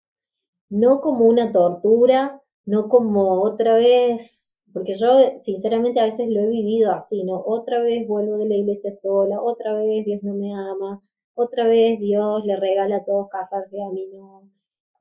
No 0.69 1.01
como 1.01 1.25
una 1.25 1.51
tortura, 1.51 2.41
no 2.65 2.89
como 2.89 3.41
otra 3.43 3.75
vez 3.75 4.51
porque 4.73 4.93
yo, 4.93 5.09
sinceramente, 5.37 5.99
a 5.99 6.05
veces 6.05 6.27
lo 6.29 6.39
he 6.39 6.47
vivido 6.47 6.91
así, 6.91 7.23
¿no? 7.23 7.41
Otra 7.45 7.81
vez 7.81 8.07
vuelvo 8.07 8.37
de 8.37 8.47
la 8.47 8.55
iglesia 8.55 8.91
sola, 8.91 9.41
otra 9.41 9.73
vez 9.75 10.05
Dios 10.05 10.23
no 10.23 10.33
me 10.33 10.53
ama, 10.53 11.03
otra 11.33 11.67
vez 11.67 11.99
Dios 11.99 12.45
le 12.45 12.55
regala 12.55 12.97
a 12.97 13.03
todos 13.03 13.27
casarse, 13.29 13.81
a 13.81 13.89
mí 13.89 14.07
no. 14.13 14.49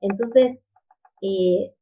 Entonces, 0.01 0.61
eh, 1.21 1.73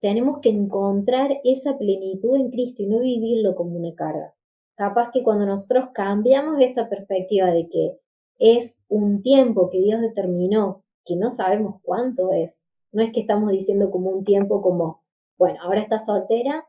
tenemos 0.00 0.38
que 0.40 0.48
encontrar 0.48 1.40
esa 1.44 1.78
plenitud 1.78 2.36
en 2.36 2.50
Cristo 2.50 2.82
y 2.82 2.86
no 2.86 3.00
vivirlo 3.00 3.54
como 3.54 3.78
una 3.78 3.94
carga. 3.94 4.34
Capaz 4.76 5.10
que 5.12 5.22
cuando 5.22 5.46
nosotros 5.46 5.88
cambiamos 5.92 6.56
esta 6.60 6.88
perspectiva 6.88 7.50
de 7.52 7.68
que 7.68 7.98
es 8.38 8.82
un 8.88 9.22
tiempo 9.22 9.70
que 9.70 9.80
Dios 9.80 10.00
determinó, 10.00 10.84
que 11.04 11.16
no 11.16 11.30
sabemos 11.30 11.76
cuánto 11.82 12.32
es, 12.32 12.64
no 12.92 13.02
es 13.02 13.10
que 13.12 13.20
estamos 13.20 13.50
diciendo 13.50 13.90
como 13.90 14.10
un 14.10 14.24
tiempo 14.24 14.62
como, 14.62 15.02
bueno, 15.38 15.60
ahora 15.62 15.80
estás 15.80 16.06
soltera, 16.06 16.66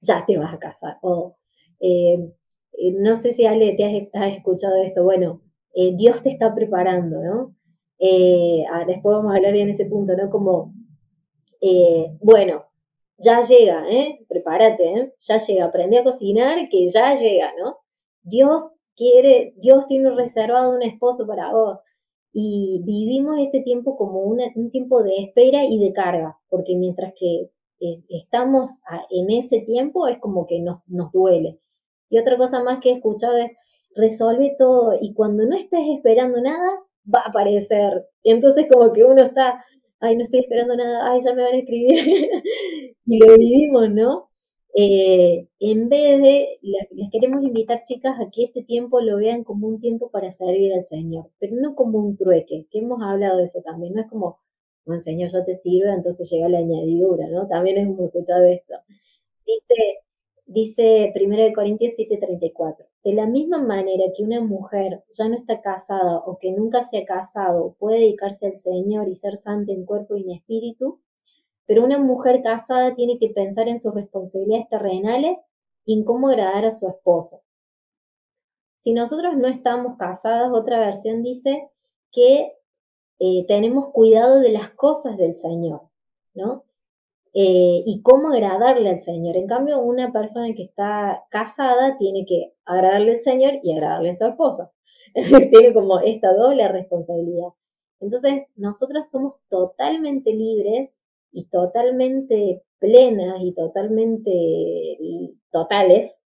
ya 0.00 0.24
te 0.26 0.38
vas 0.38 0.54
a 0.54 0.58
casar. 0.58 0.98
O 1.02 1.36
eh, 1.80 2.32
eh, 2.72 2.92
no 2.98 3.14
sé 3.16 3.32
si 3.32 3.46
Ale 3.46 3.74
te 3.74 4.10
has, 4.12 4.32
escuchado 4.32 4.76
esto, 4.82 5.04
bueno, 5.04 5.42
eh, 5.74 5.94
Dios 5.96 6.22
te 6.22 6.30
está 6.30 6.54
preparando, 6.54 7.22
¿no? 7.22 7.56
Ah, 8.72 8.84
después 8.86 9.16
vamos 9.16 9.32
a 9.32 9.36
hablar 9.36 9.54
en 9.56 9.68
ese 9.68 9.84
punto, 9.86 10.16
¿no? 10.16 10.30
Como, 10.30 10.74
bueno, 12.20 12.64
ya 13.18 13.42
llega, 13.42 13.84
¿eh? 13.90 14.24
Prepárate, 14.28 15.14
Ya 15.18 15.36
llega, 15.36 15.66
aprende 15.66 15.98
a 15.98 16.04
cocinar 16.04 16.68
que 16.70 16.88
ya 16.88 17.14
llega, 17.14 17.52
¿no? 17.58 17.78
Dios 18.22 18.72
quiere, 18.96 19.54
Dios 19.58 19.86
tiene 19.86 20.10
reservado 20.10 20.74
un 20.74 20.82
esposo 20.82 21.26
para 21.26 21.52
vos. 21.52 21.80
Y 22.32 22.82
vivimos 22.84 23.38
este 23.40 23.60
tiempo 23.60 23.96
como 23.96 24.20
un 24.22 24.70
tiempo 24.70 25.02
de 25.02 25.18
espera 25.18 25.64
y 25.68 25.78
de 25.78 25.92
carga, 25.92 26.38
porque 26.48 26.76
mientras 26.76 27.12
que 27.18 27.50
eh, 27.80 28.04
estamos 28.08 28.80
en 29.10 29.30
ese 29.30 29.60
tiempo 29.62 30.06
es 30.06 30.18
como 30.18 30.46
que 30.46 30.60
nos, 30.60 30.80
nos 30.86 31.10
duele. 31.12 31.60
Y 32.08 32.18
otra 32.18 32.36
cosa 32.36 32.62
más 32.62 32.80
que 32.80 32.90
he 32.90 32.94
escuchado 32.94 33.36
es, 33.36 33.50
resuelve 33.94 34.54
todo 34.58 34.96
y 35.00 35.14
cuando 35.14 35.46
no 35.46 35.56
estés 35.56 35.80
esperando 35.94 36.40
nada, 36.40 36.70
va 37.12 37.20
a 37.20 37.28
aparecer. 37.28 38.06
Y 38.22 38.30
entonces 38.32 38.66
como 38.70 38.92
que 38.92 39.04
uno 39.04 39.22
está, 39.22 39.64
ay, 40.00 40.16
no 40.16 40.22
estoy 40.24 40.40
esperando 40.40 40.76
nada, 40.76 41.10
ay, 41.10 41.20
ya 41.24 41.34
me 41.34 41.42
van 41.42 41.54
a 41.54 41.58
escribir. 41.58 41.94
y 43.06 43.18
lo 43.18 43.36
vivimos, 43.36 43.90
¿no? 43.90 44.30
Eh, 44.74 45.48
en 45.58 45.88
vez 45.88 46.22
de, 46.22 46.58
les 46.62 47.10
queremos 47.10 47.42
invitar 47.42 47.82
chicas 47.82 48.16
a 48.20 48.30
que 48.30 48.44
este 48.44 48.62
tiempo 48.62 49.00
lo 49.00 49.16
vean 49.16 49.42
como 49.42 49.66
un 49.66 49.80
tiempo 49.80 50.10
para 50.10 50.30
servir 50.30 50.72
al 50.72 50.84
Señor, 50.84 51.30
pero 51.40 51.56
no 51.56 51.74
como 51.74 51.98
un 51.98 52.16
trueque, 52.16 52.66
que 52.70 52.78
hemos 52.78 53.02
hablado 53.02 53.38
de 53.38 53.44
eso 53.44 53.60
también, 53.64 53.94
no 53.94 54.02
es 54.02 54.08
como, 54.08 54.38
bueno, 54.90 55.00
Señor, 55.00 55.30
yo 55.32 55.44
te 55.44 55.54
sirve, 55.54 55.92
entonces 55.92 56.28
llega 56.28 56.48
la 56.48 56.58
añadidura, 56.58 57.28
¿no? 57.28 57.46
También 57.46 57.78
hemos 57.78 58.00
escuchado 58.00 58.44
esto. 58.44 58.74
Dice, 59.46 60.00
dice 60.46 61.12
1 61.14 61.52
Corintios 61.54 61.92
7:34, 61.96 62.86
de 63.04 63.12
la 63.14 63.26
misma 63.26 63.58
manera 63.62 64.04
que 64.16 64.24
una 64.24 64.40
mujer 64.40 65.04
ya 65.16 65.28
no 65.28 65.36
está 65.36 65.60
casada 65.60 66.18
o 66.26 66.38
que 66.38 66.50
nunca 66.50 66.82
se 66.82 66.98
ha 66.98 67.04
casado 67.04 67.76
puede 67.78 68.00
dedicarse 68.00 68.46
al 68.46 68.56
Señor 68.56 69.08
y 69.08 69.14
ser 69.14 69.36
santa 69.36 69.72
en 69.72 69.84
cuerpo 69.84 70.16
y 70.16 70.22
en 70.22 70.32
espíritu, 70.32 71.00
pero 71.66 71.84
una 71.84 71.98
mujer 71.98 72.42
casada 72.42 72.92
tiene 72.94 73.16
que 73.18 73.28
pensar 73.28 73.68
en 73.68 73.78
sus 73.78 73.94
responsabilidades 73.94 74.68
terrenales 74.68 75.38
y 75.84 75.96
en 75.96 76.04
cómo 76.04 76.28
agradar 76.28 76.64
a 76.64 76.72
su 76.72 76.88
esposo. 76.88 77.42
Si 78.76 78.92
nosotros 78.92 79.36
no 79.36 79.46
estamos 79.46 79.96
casadas, 79.96 80.50
otra 80.52 80.80
versión 80.80 81.22
dice 81.22 81.70
que 82.10 82.59
eh, 83.20 83.44
tenemos 83.46 83.90
cuidado 83.90 84.40
de 84.40 84.50
las 84.50 84.70
cosas 84.70 85.18
del 85.18 85.36
Señor, 85.36 85.82
¿no? 86.34 86.64
Eh, 87.34 87.82
y 87.84 88.00
cómo 88.02 88.30
agradarle 88.30 88.88
al 88.88 88.98
Señor. 88.98 89.36
En 89.36 89.46
cambio, 89.46 89.80
una 89.80 90.10
persona 90.10 90.52
que 90.54 90.62
está 90.62 91.24
casada 91.30 91.96
tiene 91.98 92.24
que 92.26 92.54
agradarle 92.64 93.12
al 93.12 93.20
Señor 93.20 93.60
y 93.62 93.72
agradarle 93.72 94.10
a 94.10 94.14
su 94.14 94.26
esposo. 94.26 94.72
tiene 95.50 95.74
como 95.74 96.00
esta 96.00 96.32
doble 96.34 96.66
responsabilidad. 96.68 97.50
Entonces, 98.00 98.46
nosotras 98.56 99.10
somos 99.10 99.36
totalmente 99.50 100.32
libres 100.32 100.96
y 101.30 101.44
totalmente 101.48 102.62
plenas 102.78 103.36
y 103.42 103.52
totalmente 103.52 104.30
totales 105.52 106.19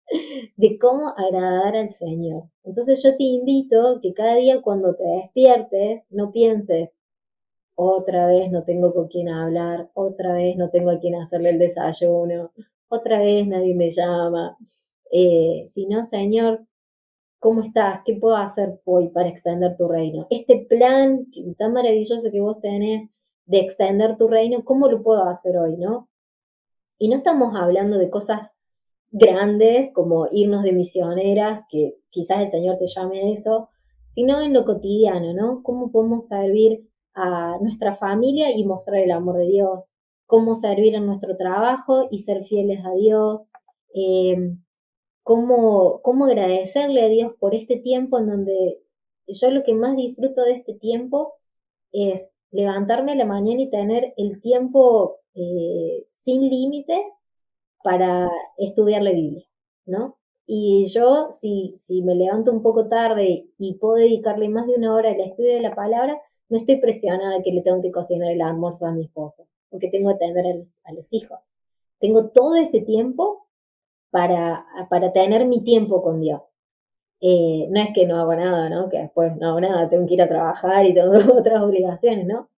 de 0.57 0.77
cómo 0.77 1.09
agradar 1.17 1.75
al 1.75 1.89
Señor. 1.89 2.43
Entonces 2.63 3.01
yo 3.03 3.15
te 3.15 3.23
invito 3.23 3.99
que 4.01 4.13
cada 4.13 4.35
día 4.35 4.61
cuando 4.61 4.95
te 4.95 5.03
despiertes 5.03 6.05
no 6.09 6.31
pienses, 6.31 6.97
otra 7.75 8.27
vez 8.27 8.51
no 8.51 8.63
tengo 8.63 8.93
con 8.93 9.07
quién 9.07 9.29
hablar, 9.29 9.89
otra 9.93 10.33
vez 10.33 10.55
no 10.57 10.69
tengo 10.69 10.91
a 10.91 10.99
quién 10.99 11.15
hacerle 11.15 11.49
el 11.49 11.59
desayuno, 11.59 12.51
otra 12.87 13.19
vez 13.19 13.47
nadie 13.47 13.73
me 13.73 13.89
llama, 13.89 14.57
eh, 15.11 15.63
sino 15.65 16.03
Señor, 16.03 16.65
¿cómo 17.39 17.61
estás? 17.61 18.01
¿Qué 18.05 18.15
puedo 18.15 18.37
hacer 18.37 18.79
hoy 18.85 19.09
para 19.09 19.29
extender 19.29 19.75
tu 19.75 19.87
reino? 19.87 20.27
Este 20.29 20.65
plan 20.69 21.27
tan 21.57 21.73
maravilloso 21.73 22.31
que 22.31 22.41
vos 22.41 22.61
tenés 22.61 23.09
de 23.45 23.59
extender 23.59 24.17
tu 24.17 24.27
reino, 24.27 24.63
¿cómo 24.63 24.87
lo 24.87 25.01
puedo 25.03 25.23
hacer 25.25 25.57
hoy, 25.57 25.75
no? 25.77 26.09
Y 26.97 27.09
no 27.09 27.15
estamos 27.15 27.53
hablando 27.55 27.97
de 27.97 28.09
cosas 28.09 28.53
grandes 29.13 29.91
como 29.93 30.27
irnos 30.31 30.63
de 30.63 30.73
misioneras, 30.73 31.61
que 31.69 31.95
quizás 32.09 32.41
el 32.41 32.49
Señor 32.49 32.77
te 32.77 32.87
llame 32.87 33.31
eso, 33.31 33.69
sino 34.05 34.41
en 34.41 34.53
lo 34.53 34.65
cotidiano, 34.65 35.33
¿no? 35.33 35.61
¿Cómo 35.63 35.91
podemos 35.91 36.27
servir 36.27 36.89
a 37.13 37.57
nuestra 37.61 37.93
familia 37.93 38.51
y 38.51 38.65
mostrar 38.65 39.01
el 39.01 39.11
amor 39.11 39.37
de 39.37 39.47
Dios? 39.47 39.91
¿Cómo 40.25 40.55
servir 40.55 40.95
en 40.95 41.05
nuestro 41.05 41.37
trabajo 41.37 42.07
y 42.09 42.17
ser 42.17 42.41
fieles 42.41 42.79
a 42.83 42.91
Dios? 42.95 43.47
Eh, 43.93 44.35
¿cómo, 45.21 46.01
¿Cómo 46.01 46.25
agradecerle 46.25 47.03
a 47.03 47.07
Dios 47.07 47.33
por 47.39 47.53
este 47.53 47.77
tiempo 47.77 48.17
en 48.17 48.27
donde 48.27 48.81
yo 49.27 49.51
lo 49.51 49.63
que 49.63 49.75
más 49.75 49.95
disfruto 49.95 50.41
de 50.43 50.53
este 50.53 50.73
tiempo 50.73 51.33
es 51.91 52.35
levantarme 52.51 53.11
a 53.11 53.15
la 53.15 53.25
mañana 53.25 53.61
y 53.61 53.69
tener 53.69 54.13
el 54.17 54.41
tiempo 54.41 55.19
eh, 55.35 56.07
sin 56.09 56.49
límites 56.49 57.21
para 57.83 58.31
estudiar 58.57 59.03
la 59.03 59.11
Biblia, 59.11 59.45
¿no? 59.85 60.17
Y 60.45 60.85
yo, 60.85 61.27
si, 61.31 61.73
si 61.75 62.01
me 62.01 62.15
levanto 62.15 62.51
un 62.51 62.61
poco 62.61 62.87
tarde 62.87 63.49
y 63.57 63.75
puedo 63.75 63.95
dedicarle 63.95 64.49
más 64.49 64.67
de 64.67 64.75
una 64.75 64.93
hora 64.95 65.11
al 65.11 65.19
estudio 65.21 65.53
de 65.53 65.61
la 65.61 65.75
palabra, 65.75 66.19
no 66.49 66.57
estoy 66.57 66.77
presionada 66.77 67.41
que 67.41 67.51
le 67.51 67.61
tengo 67.61 67.81
que 67.81 67.91
cocinar 67.91 68.31
el 68.31 68.41
almuerzo 68.41 68.85
a 68.85 68.91
mi 68.91 69.05
esposo 69.05 69.47
o 69.69 69.79
que 69.79 69.89
tengo 69.89 70.09
que 70.09 70.15
atender 70.15 70.45
a 70.47 70.93
los, 70.93 71.13
hijos. 71.13 71.53
Tengo 71.99 72.29
todo 72.29 72.55
ese 72.55 72.81
tiempo 72.81 73.47
para, 74.11 74.65
para 74.89 75.11
tener 75.13 75.45
mi 75.47 75.63
tiempo 75.63 76.03
con 76.03 76.21
Dios. 76.21 76.51
Eh, 77.21 77.67
no 77.71 77.79
es 77.81 77.91
que 77.93 78.05
no 78.05 78.19
hago 78.19 78.35
nada, 78.35 78.69
¿no? 78.69 78.89
Que 78.89 78.99
después 78.99 79.35
no 79.37 79.49
hago 79.49 79.61
nada, 79.61 79.89
tengo 79.89 80.05
que 80.05 80.15
ir 80.15 80.21
a 80.21 80.27
trabajar 80.27 80.85
y 80.85 80.93
tengo 80.93 81.13
otras 81.39 81.61
obligaciones, 81.63 82.27
¿no? 82.27 82.49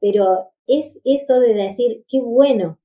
Pero 0.00 0.50
es 0.66 1.00
eso 1.04 1.40
de 1.40 1.54
decir, 1.54 2.04
qué 2.08 2.20
bueno 2.20 2.78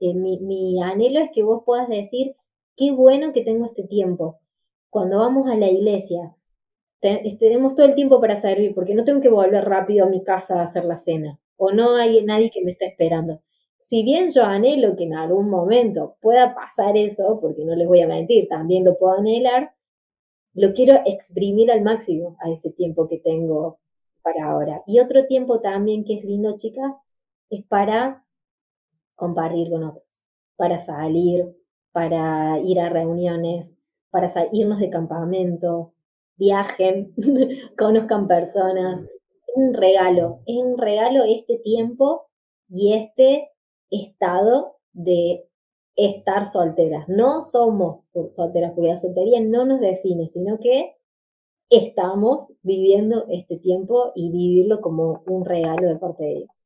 eh, 0.00 0.14
mi, 0.14 0.80
anhelo 0.82 1.20
es 1.20 1.30
que 1.32 1.42
vos 1.42 1.62
puedas 1.64 1.88
decir, 1.88 2.36
qué 2.76 2.92
bueno 2.92 3.32
que 3.32 3.42
tengo 3.42 3.64
este 3.64 3.84
tiempo. 3.84 4.38
Cuando 4.90 5.18
vamos 5.18 5.50
a 5.50 5.56
la 5.56 5.68
iglesia, 5.68 6.36
tenemos 7.00 7.74
todo 7.74 7.86
el 7.86 7.94
tiempo 7.94 8.20
para 8.20 8.36
servir, 8.36 8.74
porque 8.74 8.94
no 8.94 9.04
tengo 9.04 9.20
que 9.20 9.28
volver 9.28 9.64
rápido 9.64 10.06
a 10.06 10.08
mi 10.08 10.22
casa 10.22 10.60
a 10.60 10.64
hacer 10.64 10.84
la 10.84 10.96
cena, 10.96 11.38
o 11.56 11.72
no 11.72 11.96
hay 11.96 12.24
nadie 12.24 12.50
que 12.50 12.64
me 12.64 12.72
está 12.72 12.86
esperando. 12.86 13.42
Si 13.78 14.02
bien 14.02 14.30
yo 14.34 14.44
anhelo 14.44 14.96
que 14.96 15.04
en 15.04 15.14
algún 15.14 15.50
momento 15.50 16.16
pueda 16.20 16.54
pasar 16.54 16.96
eso, 16.96 17.38
porque 17.40 17.64
no 17.64 17.76
les 17.76 17.86
voy 17.86 18.00
a 18.00 18.08
mentir, 18.08 18.48
también 18.48 18.84
lo 18.84 18.98
puedo 18.98 19.14
anhelar, 19.14 19.74
lo 20.54 20.72
quiero 20.72 20.94
exprimir 21.06 21.70
al 21.70 21.82
máximo 21.82 22.36
a 22.40 22.50
ese 22.50 22.70
tiempo 22.70 23.06
que 23.08 23.18
tengo 23.18 23.78
para 24.22 24.50
ahora. 24.50 24.82
Y 24.86 24.98
otro 25.00 25.26
tiempo 25.26 25.60
también 25.60 26.04
que 26.04 26.14
es 26.14 26.24
lindo, 26.24 26.56
chicas, 26.56 26.94
es 27.50 27.64
para 27.66 28.25
compartir 29.16 29.70
con 29.70 29.82
otros, 29.82 30.24
para 30.56 30.78
salir, 30.78 31.56
para 31.92 32.58
ir 32.60 32.78
a 32.78 32.88
reuniones, 32.88 33.78
para 34.10 34.28
irnos 34.52 34.78
de 34.78 34.90
campamento, 34.90 35.94
viajen, 36.36 37.14
conozcan 37.78 38.28
personas. 38.28 39.02
Es 39.02 39.54
un 39.54 39.74
regalo, 39.74 40.40
es 40.46 40.56
un 40.56 40.78
regalo 40.78 41.24
este 41.24 41.58
tiempo 41.58 42.28
y 42.68 42.92
este 42.92 43.50
estado 43.90 44.76
de 44.92 45.48
estar 45.96 46.46
solteras. 46.46 47.08
No 47.08 47.40
somos 47.40 48.08
solteras, 48.28 48.72
porque 48.74 48.90
la 48.90 48.96
soltería 48.96 49.40
no 49.40 49.64
nos 49.64 49.80
define, 49.80 50.26
sino 50.26 50.58
que 50.58 50.96
estamos 51.70 52.52
viviendo 52.62 53.26
este 53.28 53.56
tiempo 53.56 54.12
y 54.14 54.30
vivirlo 54.30 54.80
como 54.80 55.22
un 55.26 55.44
regalo 55.44 55.88
de 55.88 55.96
parte 55.96 56.24
de 56.24 56.34
Dios. 56.34 56.62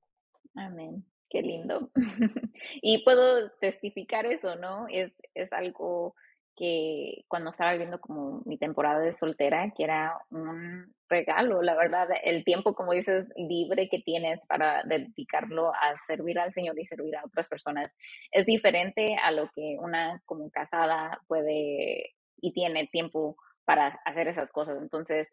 Amén. 0.55 1.10
Qué 1.31 1.43
lindo. 1.43 1.91
y 2.83 3.05
puedo 3.05 3.51
testificar 3.61 4.27
eso, 4.27 4.57
¿no? 4.57 4.87
Es, 4.89 5.13
es 5.35 5.53
algo 5.53 6.15
que 6.57 7.25
cuando 7.29 7.51
estaba 7.51 7.73
viviendo 7.73 8.01
como 8.01 8.43
mi 8.45 8.59
temporada 8.59 8.99
de 8.99 9.15
soltera, 9.15 9.73
que 9.75 9.85
era 9.85 10.19
un 10.31 10.93
regalo, 11.09 11.63
la 11.63 11.75
verdad, 11.75 12.09
el 12.23 12.45
tiempo, 12.45 12.75
como 12.75 12.93
dices, 12.93 13.27
libre 13.37 13.89
que 13.89 14.01
tienes 14.01 14.45
para 14.47 14.83
dedicarlo 14.85 15.73
a 15.73 15.97
servir 16.07 16.39
al 16.39 16.53
Señor 16.53 16.79
y 16.79 16.85
servir 16.85 17.17
a 17.17 17.25
otras 17.25 17.49
personas, 17.49 17.95
es 18.31 18.45
diferente 18.45 19.17
a 19.23 19.31
lo 19.31 19.51
que 19.55 19.77
una 19.81 20.21
como 20.27 20.51
casada 20.51 21.21
puede 21.29 22.15
y 22.43 22.53
tiene 22.53 22.89
tiempo 22.89 23.37
para 23.65 24.01
hacer 24.05 24.29
esas 24.29 24.53
cosas. 24.53 24.79
Entonces, 24.83 25.31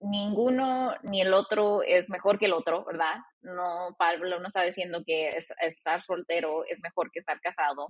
ninguno 0.00 0.94
ni 1.02 1.20
el 1.20 1.32
otro 1.32 1.82
es 1.82 2.10
mejor 2.10 2.38
que 2.38 2.46
el 2.46 2.52
otro, 2.52 2.84
¿verdad? 2.84 3.16
No, 3.42 3.94
Pablo 3.98 4.40
no 4.40 4.48
está 4.48 4.62
diciendo 4.62 5.02
que 5.06 5.38
estar 5.60 6.02
soltero 6.02 6.64
es 6.66 6.80
mejor 6.82 7.10
que 7.10 7.18
estar 7.18 7.40
casado. 7.40 7.86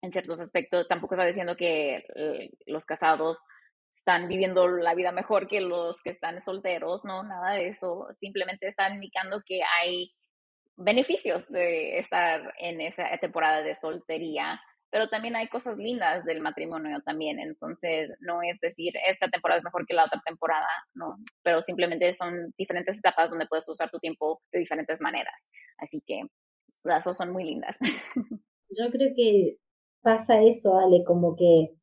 En 0.00 0.12
ciertos 0.12 0.40
aspectos, 0.40 0.86
tampoco 0.88 1.14
está 1.14 1.26
diciendo 1.26 1.56
que 1.56 2.04
eh, 2.14 2.50
los 2.66 2.84
casados 2.84 3.38
están 3.90 4.28
viviendo 4.28 4.68
la 4.68 4.94
vida 4.94 5.12
mejor 5.12 5.48
que 5.48 5.60
los 5.60 6.00
que 6.02 6.10
están 6.10 6.40
solteros, 6.42 7.04
no, 7.04 7.22
nada 7.22 7.52
de 7.52 7.68
eso. 7.68 8.06
Simplemente 8.12 8.66
está 8.68 8.88
indicando 8.92 9.42
que 9.44 9.60
hay 9.62 10.12
beneficios 10.76 11.48
de 11.48 11.98
estar 11.98 12.54
en 12.58 12.80
esa 12.80 13.16
temporada 13.18 13.62
de 13.62 13.74
soltería 13.74 14.60
pero 14.90 15.08
también 15.08 15.36
hay 15.36 15.48
cosas 15.48 15.76
lindas 15.76 16.24
del 16.24 16.40
matrimonio 16.40 17.00
también. 17.04 17.38
Entonces, 17.38 18.10
no 18.20 18.42
es 18.42 18.58
decir, 18.60 18.92
esta 19.06 19.28
temporada 19.28 19.58
es 19.58 19.64
mejor 19.64 19.86
que 19.86 19.94
la 19.94 20.04
otra 20.04 20.20
temporada, 20.24 20.68
no, 20.94 21.16
pero 21.42 21.60
simplemente 21.60 22.12
son 22.14 22.52
diferentes 22.56 22.98
etapas 22.98 23.30
donde 23.30 23.46
puedes 23.46 23.68
usar 23.68 23.90
tu 23.90 23.98
tiempo 23.98 24.40
de 24.52 24.60
diferentes 24.60 25.00
maneras. 25.00 25.50
Así 25.78 26.02
que 26.06 26.22
las 26.84 27.04
dos 27.04 27.16
son 27.16 27.32
muy 27.32 27.44
lindas. 27.44 27.76
Yo 28.70 28.90
creo 28.90 29.10
que 29.14 29.58
pasa 30.02 30.42
eso, 30.42 30.78
Ale, 30.78 31.04
como 31.04 31.36
que 31.36 31.74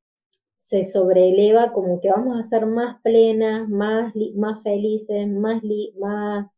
se 0.56 0.84
sobreeleva, 0.84 1.74
como 1.74 2.02
que 2.02 2.10
vamos 2.10 2.40
a 2.40 2.44
ser 2.44 2.66
más 2.66 3.00
plenas, 3.04 3.70
más, 3.70 4.14
más 4.36 4.64
felices, 4.64 5.28
más, 5.28 5.62
más, 6.00 6.56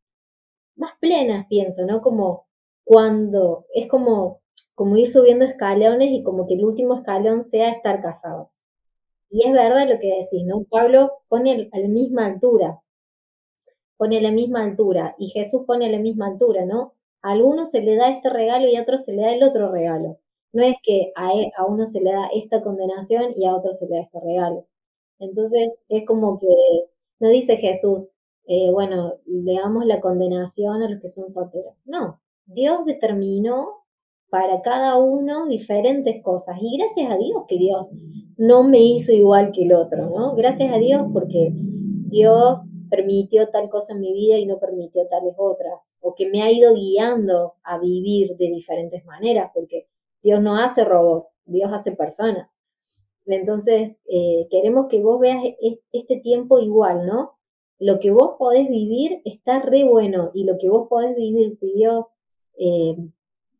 más 0.76 0.92
plenas, 1.02 1.46
pienso, 1.50 1.86
¿no? 1.86 2.02
Como 2.02 2.48
cuando, 2.86 3.66
es 3.74 3.88
como 3.88 4.42
como 4.78 4.96
ir 4.96 5.10
subiendo 5.10 5.44
escalones 5.44 6.10
y 6.12 6.22
como 6.22 6.46
que 6.46 6.54
el 6.54 6.64
último 6.64 6.94
escalón 6.94 7.42
sea 7.42 7.72
estar 7.72 8.00
casados. 8.00 8.62
Y 9.32 9.48
es 9.48 9.52
verdad 9.52 9.90
lo 9.90 9.98
que 9.98 10.10
decís, 10.10 10.46
¿no? 10.46 10.66
Pablo 10.70 11.14
pone 11.30 11.68
a 11.74 11.80
la 11.80 11.88
misma 11.88 12.28
altura, 12.28 12.80
pone 13.98 14.20
a 14.20 14.22
la 14.22 14.30
misma 14.30 14.64
altura 14.64 15.16
y 15.18 15.30
Jesús 15.30 15.64
pone 15.66 15.88
a 15.88 15.92
la 15.92 15.98
misma 15.98 16.28
altura, 16.28 16.64
¿no? 16.68 16.94
A 17.24 17.32
algunos 17.32 17.72
se 17.72 17.82
le 17.82 17.96
da 17.96 18.12
este 18.12 18.30
regalo 18.30 18.68
y 18.68 18.76
a 18.76 18.84
otros 18.84 19.04
se 19.04 19.14
le 19.14 19.24
da 19.24 19.34
el 19.34 19.42
otro 19.42 19.72
regalo. 19.72 20.20
No 20.54 20.62
es 20.64 20.76
que 20.84 21.12
a, 21.16 21.34
e, 21.34 21.52
a 21.58 21.66
uno 21.66 21.88
se 21.88 22.02
le 22.02 22.12
da 22.12 22.30
esta 22.32 22.62
condenación 22.62 23.34
y 23.36 23.48
a 23.48 23.56
otro 23.56 23.74
se 23.74 23.88
le 23.88 23.96
da 23.96 24.02
este 24.04 24.20
regalo. 24.20 24.68
Entonces 25.18 25.86
es 25.90 26.06
como 26.06 26.38
que 26.38 26.48
no 27.20 27.30
dice 27.30 27.58
Jesús, 27.58 28.10
eh, 28.46 28.70
bueno, 28.72 29.16
le 29.26 29.56
damos 29.56 29.88
la 29.88 30.02
condenación 30.02 30.84
a 30.84 30.88
los 30.88 31.02
que 31.02 31.08
son 31.08 31.32
solteros. 31.32 31.74
No, 31.86 32.22
Dios 32.46 32.86
determinó 32.86 33.87
para 34.30 34.62
cada 34.62 34.98
uno 34.98 35.48
diferentes 35.48 36.22
cosas. 36.24 36.58
Y 36.62 36.78
gracias 36.78 37.12
a 37.12 37.18
Dios 37.18 37.44
que 37.48 37.58
Dios 37.58 37.94
no 38.38 38.64
me 38.64 38.82
hizo 38.82 39.12
igual 39.14 39.52
que 39.52 39.64
el 39.64 39.74
otro, 39.74 40.10
¿no? 40.10 40.36
Gracias 40.36 40.74
a 40.74 40.78
Dios 40.78 41.04
porque 41.14 41.52
Dios 41.54 42.66
permitió 42.90 43.50
tal 43.50 43.70
cosa 43.70 43.94
en 43.94 44.02
mi 44.02 44.14
vida 44.14 44.38
y 44.38 44.46
no 44.46 44.60
permitió 44.60 45.08
tales 45.08 45.34
otras, 45.38 45.98
o 46.00 46.16
que 46.16 46.30
me 46.30 46.42
ha 46.42 46.52
ido 46.52 46.74
guiando 46.74 47.56
a 47.64 47.80
vivir 47.80 48.36
de 48.38 48.48
diferentes 48.48 49.06
maneras, 49.06 49.52
porque 49.54 49.88
Dios 50.22 50.42
no 50.42 50.58
hace 50.58 50.84
robot, 50.86 51.28
Dios 51.46 51.72
hace 51.74 51.94
personas. 51.94 52.58
Entonces, 53.26 54.00
eh, 54.10 54.48
queremos 54.50 54.88
que 54.88 55.02
vos 55.02 55.20
veas 55.20 55.44
este 55.92 56.18
tiempo 56.18 56.60
igual, 56.60 57.06
¿no? 57.06 57.34
Lo 57.80 58.00
que 58.00 58.12
vos 58.12 58.36
podés 58.40 58.70
vivir 58.70 59.22
está 59.26 59.60
re 59.60 59.84
bueno 59.84 60.32
y 60.34 60.46
lo 60.46 60.58
que 60.58 60.70
vos 60.70 60.88
podés 60.90 61.16
vivir, 61.16 61.54
si 61.54 61.74
Dios 61.74 62.14
eh, 62.58 62.96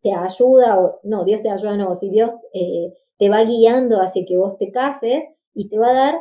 te 0.08 0.16
ayuda, 0.16 0.80
o 0.80 1.00
no, 1.04 1.26
Dios 1.26 1.42
te 1.42 1.50
ayuda, 1.50 1.76
no, 1.76 1.94
si 1.94 2.10
Dios 2.10 2.32
eh, 2.54 2.94
te 3.18 3.30
va 3.30 3.44
guiando 3.44 4.00
hacia 4.00 4.26
que 4.26 4.38
vos 4.38 4.58
te 4.58 4.72
cases 4.72 5.26
y 5.54 5.68
te 5.68 5.78
va 5.78 5.90
a 5.90 5.94
dar 5.94 6.16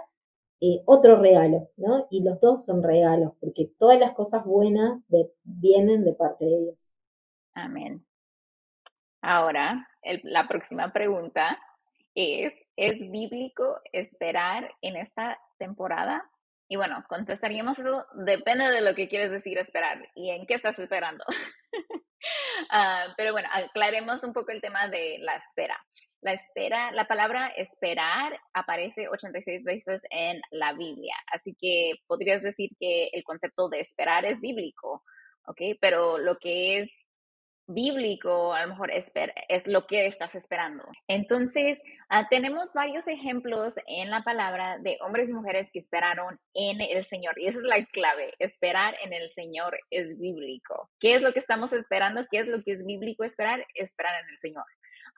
eh, 0.60 0.82
otro 0.86 1.16
regalo, 1.16 1.70
¿no? 1.76 2.06
Y 2.10 2.24
los 2.24 2.40
dos 2.40 2.64
son 2.64 2.82
regalos, 2.82 3.32
porque 3.40 3.70
todas 3.78 4.00
las 4.00 4.12
cosas 4.12 4.44
buenas 4.44 5.04
vienen 5.44 6.04
de 6.04 6.14
parte 6.14 6.46
de 6.46 6.58
Dios. 6.58 6.92
Amén. 7.54 8.04
Ahora, 9.22 9.88
la 10.22 10.48
próxima 10.48 10.92
pregunta 10.92 11.58
es, 12.14 12.52
¿es 12.76 12.98
bíblico 13.10 13.80
esperar 13.92 14.70
en 14.80 14.96
esta 14.96 15.38
temporada? 15.58 16.28
Y 16.68 16.76
bueno, 16.76 17.04
contestaríamos 17.08 17.78
eso, 17.78 18.04
depende 18.14 18.68
de 18.68 18.80
lo 18.80 18.94
que 18.94 19.08
quieres 19.08 19.30
decir 19.30 19.58
esperar 19.58 20.08
y 20.14 20.30
en 20.30 20.46
qué 20.46 20.54
estás 20.54 20.78
esperando. 20.78 21.24
Ah, 22.70 23.14
pero 23.16 23.32
bueno, 23.32 23.48
aclaremos 23.52 24.22
un 24.24 24.32
poco 24.32 24.50
el 24.50 24.60
tema 24.60 24.88
de 24.88 25.18
la 25.20 25.36
espera. 25.36 25.78
La 26.22 26.32
espera, 26.32 26.90
la 26.92 27.06
palabra 27.06 27.48
esperar 27.48 28.40
aparece 28.52 29.08
86 29.08 29.62
veces 29.64 30.02
en 30.10 30.40
la 30.50 30.72
Biblia, 30.72 31.14
así 31.32 31.54
que 31.60 31.92
podrías 32.06 32.42
decir 32.42 32.70
que 32.80 33.10
el 33.12 33.22
concepto 33.22 33.68
de 33.68 33.80
esperar 33.80 34.24
es 34.24 34.40
bíblico, 34.40 35.04
¿ok? 35.46 35.78
Pero 35.80 36.18
lo 36.18 36.38
que 36.38 36.78
es 36.78 37.05
bíblico, 37.66 38.54
a 38.54 38.62
lo 38.62 38.68
mejor 38.68 38.90
es, 38.90 39.66
lo 39.66 39.86
que 39.86 40.06
estás 40.06 40.34
esperando. 40.34 40.84
Entonces, 41.08 41.78
ah, 42.08 42.28
tenemos 42.28 42.72
varios 42.74 43.08
ejemplos 43.08 43.74
en 43.86 44.10
la 44.10 44.22
palabra 44.22 44.78
de 44.78 44.98
hombres 45.00 45.28
y 45.28 45.34
mujeres 45.34 45.70
que 45.72 45.80
esperaron 45.80 46.38
en 46.54 46.80
el 46.80 47.04
Señor. 47.04 47.38
Y 47.38 47.46
esa 47.46 47.58
es 47.58 47.64
la 47.64 47.84
clave, 47.86 48.34
esperar 48.38 48.96
en 49.02 49.12
el 49.12 49.30
Señor 49.30 49.78
es 49.90 50.18
bíblico. 50.18 50.90
¿Qué 51.00 51.14
es 51.14 51.22
lo 51.22 51.32
que 51.32 51.40
estamos 51.40 51.72
esperando? 51.72 52.26
¿Qué 52.30 52.38
es 52.38 52.48
lo 52.48 52.62
que 52.62 52.72
es 52.72 52.84
bíblico 52.84 53.24
esperar? 53.24 53.66
Esperar 53.74 54.22
en 54.22 54.30
el 54.30 54.38
Señor. 54.38 54.64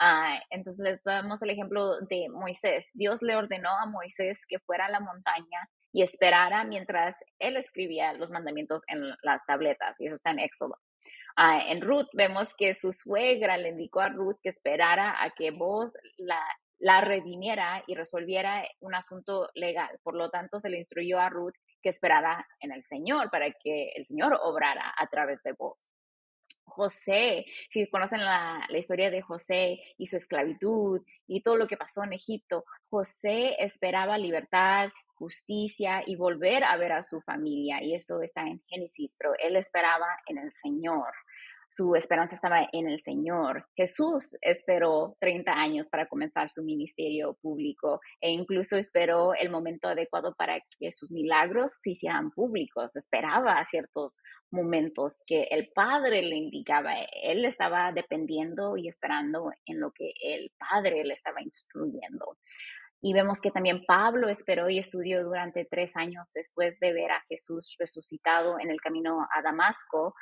Ah, 0.01 0.41
entonces 0.51 0.85
les 0.85 1.03
damos 1.03 1.43
el 1.43 1.51
ejemplo 1.51 2.01
de 2.03 2.29
Moisés. 2.31 2.89
Dios 2.95 3.21
le 3.23 3.37
ordenó 3.37 3.71
a 3.71 3.87
Moisés 3.87 4.47
que 4.49 4.59
fuera 4.61 4.87
a 4.87 4.91
la 4.91 5.01
montaña 5.01 5.69
y 5.93 6.03
esperara 6.03 6.65
mientras 6.65 7.17
él 7.39 7.57
escribía 7.57 8.13
los 8.13 8.31
mandamientos 8.31 8.83
en 8.87 9.03
las 9.23 9.45
tabletas. 9.47 10.01
Y 10.01 10.07
eso 10.07 10.15
está 10.15 10.31
en 10.31 10.39
Éxodo. 10.41 10.77
En 11.39 11.81
Ruth 11.83 12.09
vemos 12.15 12.53
que 12.55 12.75
su 12.75 12.91
suegra 12.91 13.57
le 13.57 13.69
indicó 13.69 14.01
a 14.01 14.09
Ruth 14.09 14.39
que 14.43 14.49
esperara 14.49 15.23
a 15.23 15.31
que 15.31 15.53
vos 15.53 15.93
la, 16.17 16.43
la 16.79 17.01
redimiera 17.01 17.85
y 17.87 17.95
resolviera 17.95 18.65
un 18.81 18.95
asunto 18.95 19.49
legal. 19.55 20.01
Por 20.03 20.17
lo 20.17 20.31
tanto, 20.31 20.59
se 20.59 20.69
le 20.69 20.79
instruyó 20.79 21.21
a 21.21 21.29
Ruth 21.29 21.55
que 21.81 21.91
esperara 21.91 22.45
en 22.59 22.73
el 22.73 22.83
Señor 22.83 23.31
para 23.31 23.53
que 23.53 23.93
el 23.95 24.05
Señor 24.05 24.37
obrara 24.43 24.93
a 24.99 25.07
través 25.07 25.41
de 25.45 25.53
vos. 25.53 25.93
José, 26.65 27.47
si 27.71 27.89
conocen 27.89 28.25
la, 28.25 28.65
la, 28.69 28.79
historia 28.79 29.11
de 29.11 29.23
José 29.23 29.81
y 29.97 30.07
su 30.07 30.17
esclavitud 30.17 31.01
y 31.27 31.43
todo 31.43 31.57
lo 31.57 31.67
que 31.67 31.77
pasó 31.77 32.05
en 32.05 32.13
Egipto, 32.13 32.65
José 32.91 33.57
esperaba 33.59 34.19
libertad 34.19 34.91
justicia 35.19 36.03
y 36.07 36.17
volver 36.17 36.65
a 36.65 36.77
ver 36.77 36.93
a 36.93 37.03
su 37.03 37.21
familia. 37.21 37.83
Y 37.83 37.95
eso 37.95 38.23
está 38.23 38.43
en 38.43 38.63
Génesis, 38.69 39.17
pero 39.19 39.33
él 39.39 39.57
esperaba 39.57 40.07
en 40.27 40.39
el 40.39 40.53
Señor. 40.53 41.13
Su 41.71 41.95
esperanza 41.95 42.35
estaba 42.35 42.67
en 42.73 42.89
el 42.89 43.01
Señor. 43.01 43.67
Jesús 43.77 44.37
esperó 44.41 45.17
30 45.21 45.53
años 45.53 45.89
para 45.91 46.09
comenzar 46.09 46.49
su 46.49 46.65
ministerio 46.65 47.37
público 47.43 48.01
e 48.21 48.31
incluso 48.31 48.77
esperó 48.77 49.35
el 49.35 49.51
momento 49.51 49.89
adecuado 49.89 50.35
para 50.35 50.61
que 50.79 50.93
sus 50.93 51.13
milagros 51.13 51.73
se 51.81 51.91
hicieran 51.91 52.31
públicos. 52.31 52.97
Esperaba 52.97 53.63
ciertos 53.65 54.21
momentos 54.51 55.23
que 55.27 55.43
el 55.51 55.69
Padre 55.75 56.23
le 56.23 56.37
indicaba. 56.37 56.95
Él 57.23 57.45
estaba 57.45 57.93
dependiendo 57.93 58.77
y 58.79 58.89
esperando 58.89 59.51
en 59.67 59.81
lo 59.81 59.91
que 59.93 60.13
el 60.23 60.51
Padre 60.59 61.05
le 61.05 61.13
estaba 61.13 61.43
instruyendo. 61.43 62.39
Y 63.01 63.13
vemos 63.13 63.41
que 63.41 63.53
también 63.53 63.85
Pablo 63.87 64.29
esperó 64.29 64.69
y 64.69 64.79
estudió 64.79 65.23
durante 65.23 65.65
tres 65.65 65.97
años 65.97 66.33
después 66.35 66.81
de 66.81 66.93
ver 66.93 67.13
a 67.13 67.23
Jesús 67.29 67.77
resucitado 67.79 68.59
en 68.59 68.71
el 68.71 68.81
camino 68.81 69.21
a 69.33 69.41
Damasco, 69.41 70.15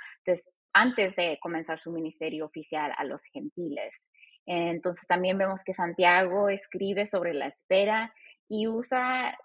antes 0.77 1.17
de 1.17 1.39
comenzar 1.41 1.81
su 1.81 1.91
ministerio 1.91 2.45
oficial 2.45 2.93
a 2.99 3.05
los 3.05 3.23
gentiles. 3.33 4.11
Entonces 4.45 5.07
también 5.07 5.39
vemos 5.39 5.65
que 5.65 5.73
Santiago 5.73 6.51
escribe 6.51 7.07
sobre 7.07 7.33
la 7.33 7.47
espera 7.47 8.13
y 8.47 8.69
usa 8.69 9.39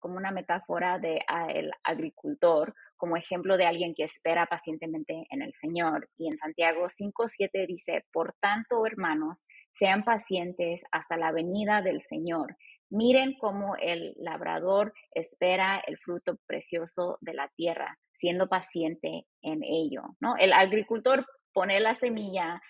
como 0.00 0.16
una 0.16 0.32
metáfora 0.32 0.98
de 0.98 1.24
el 1.54 1.70
agricultor 1.84 2.74
como 2.96 3.16
ejemplo 3.16 3.56
de 3.56 3.66
alguien 3.66 3.94
que 3.94 4.02
espera 4.02 4.46
pacientemente 4.46 5.26
en 5.30 5.42
el 5.42 5.54
Señor. 5.54 6.08
Y 6.18 6.28
en 6.28 6.38
Santiago 6.38 6.86
5.7 6.86 7.66
dice, 7.68 8.04
por 8.12 8.34
tanto, 8.40 8.84
hermanos, 8.84 9.46
sean 9.72 10.04
pacientes 10.04 10.82
hasta 10.90 11.16
la 11.16 11.30
venida 11.30 11.82
del 11.82 12.00
Señor. 12.00 12.56
Miren 12.94 13.34
cómo 13.40 13.74
el 13.74 14.14
labrador 14.18 14.92
espera 15.10 15.82
el 15.84 15.98
fruto 15.98 16.38
precioso 16.46 17.18
de 17.20 17.34
la 17.34 17.48
tierra, 17.56 17.98
siendo 18.12 18.48
paciente 18.48 19.26
en 19.42 19.64
ello, 19.64 20.02
¿no? 20.20 20.36
El 20.36 20.52
agricultor 20.52 21.26
pone 21.52 21.80
la 21.80 21.96
semilla, 21.96 22.62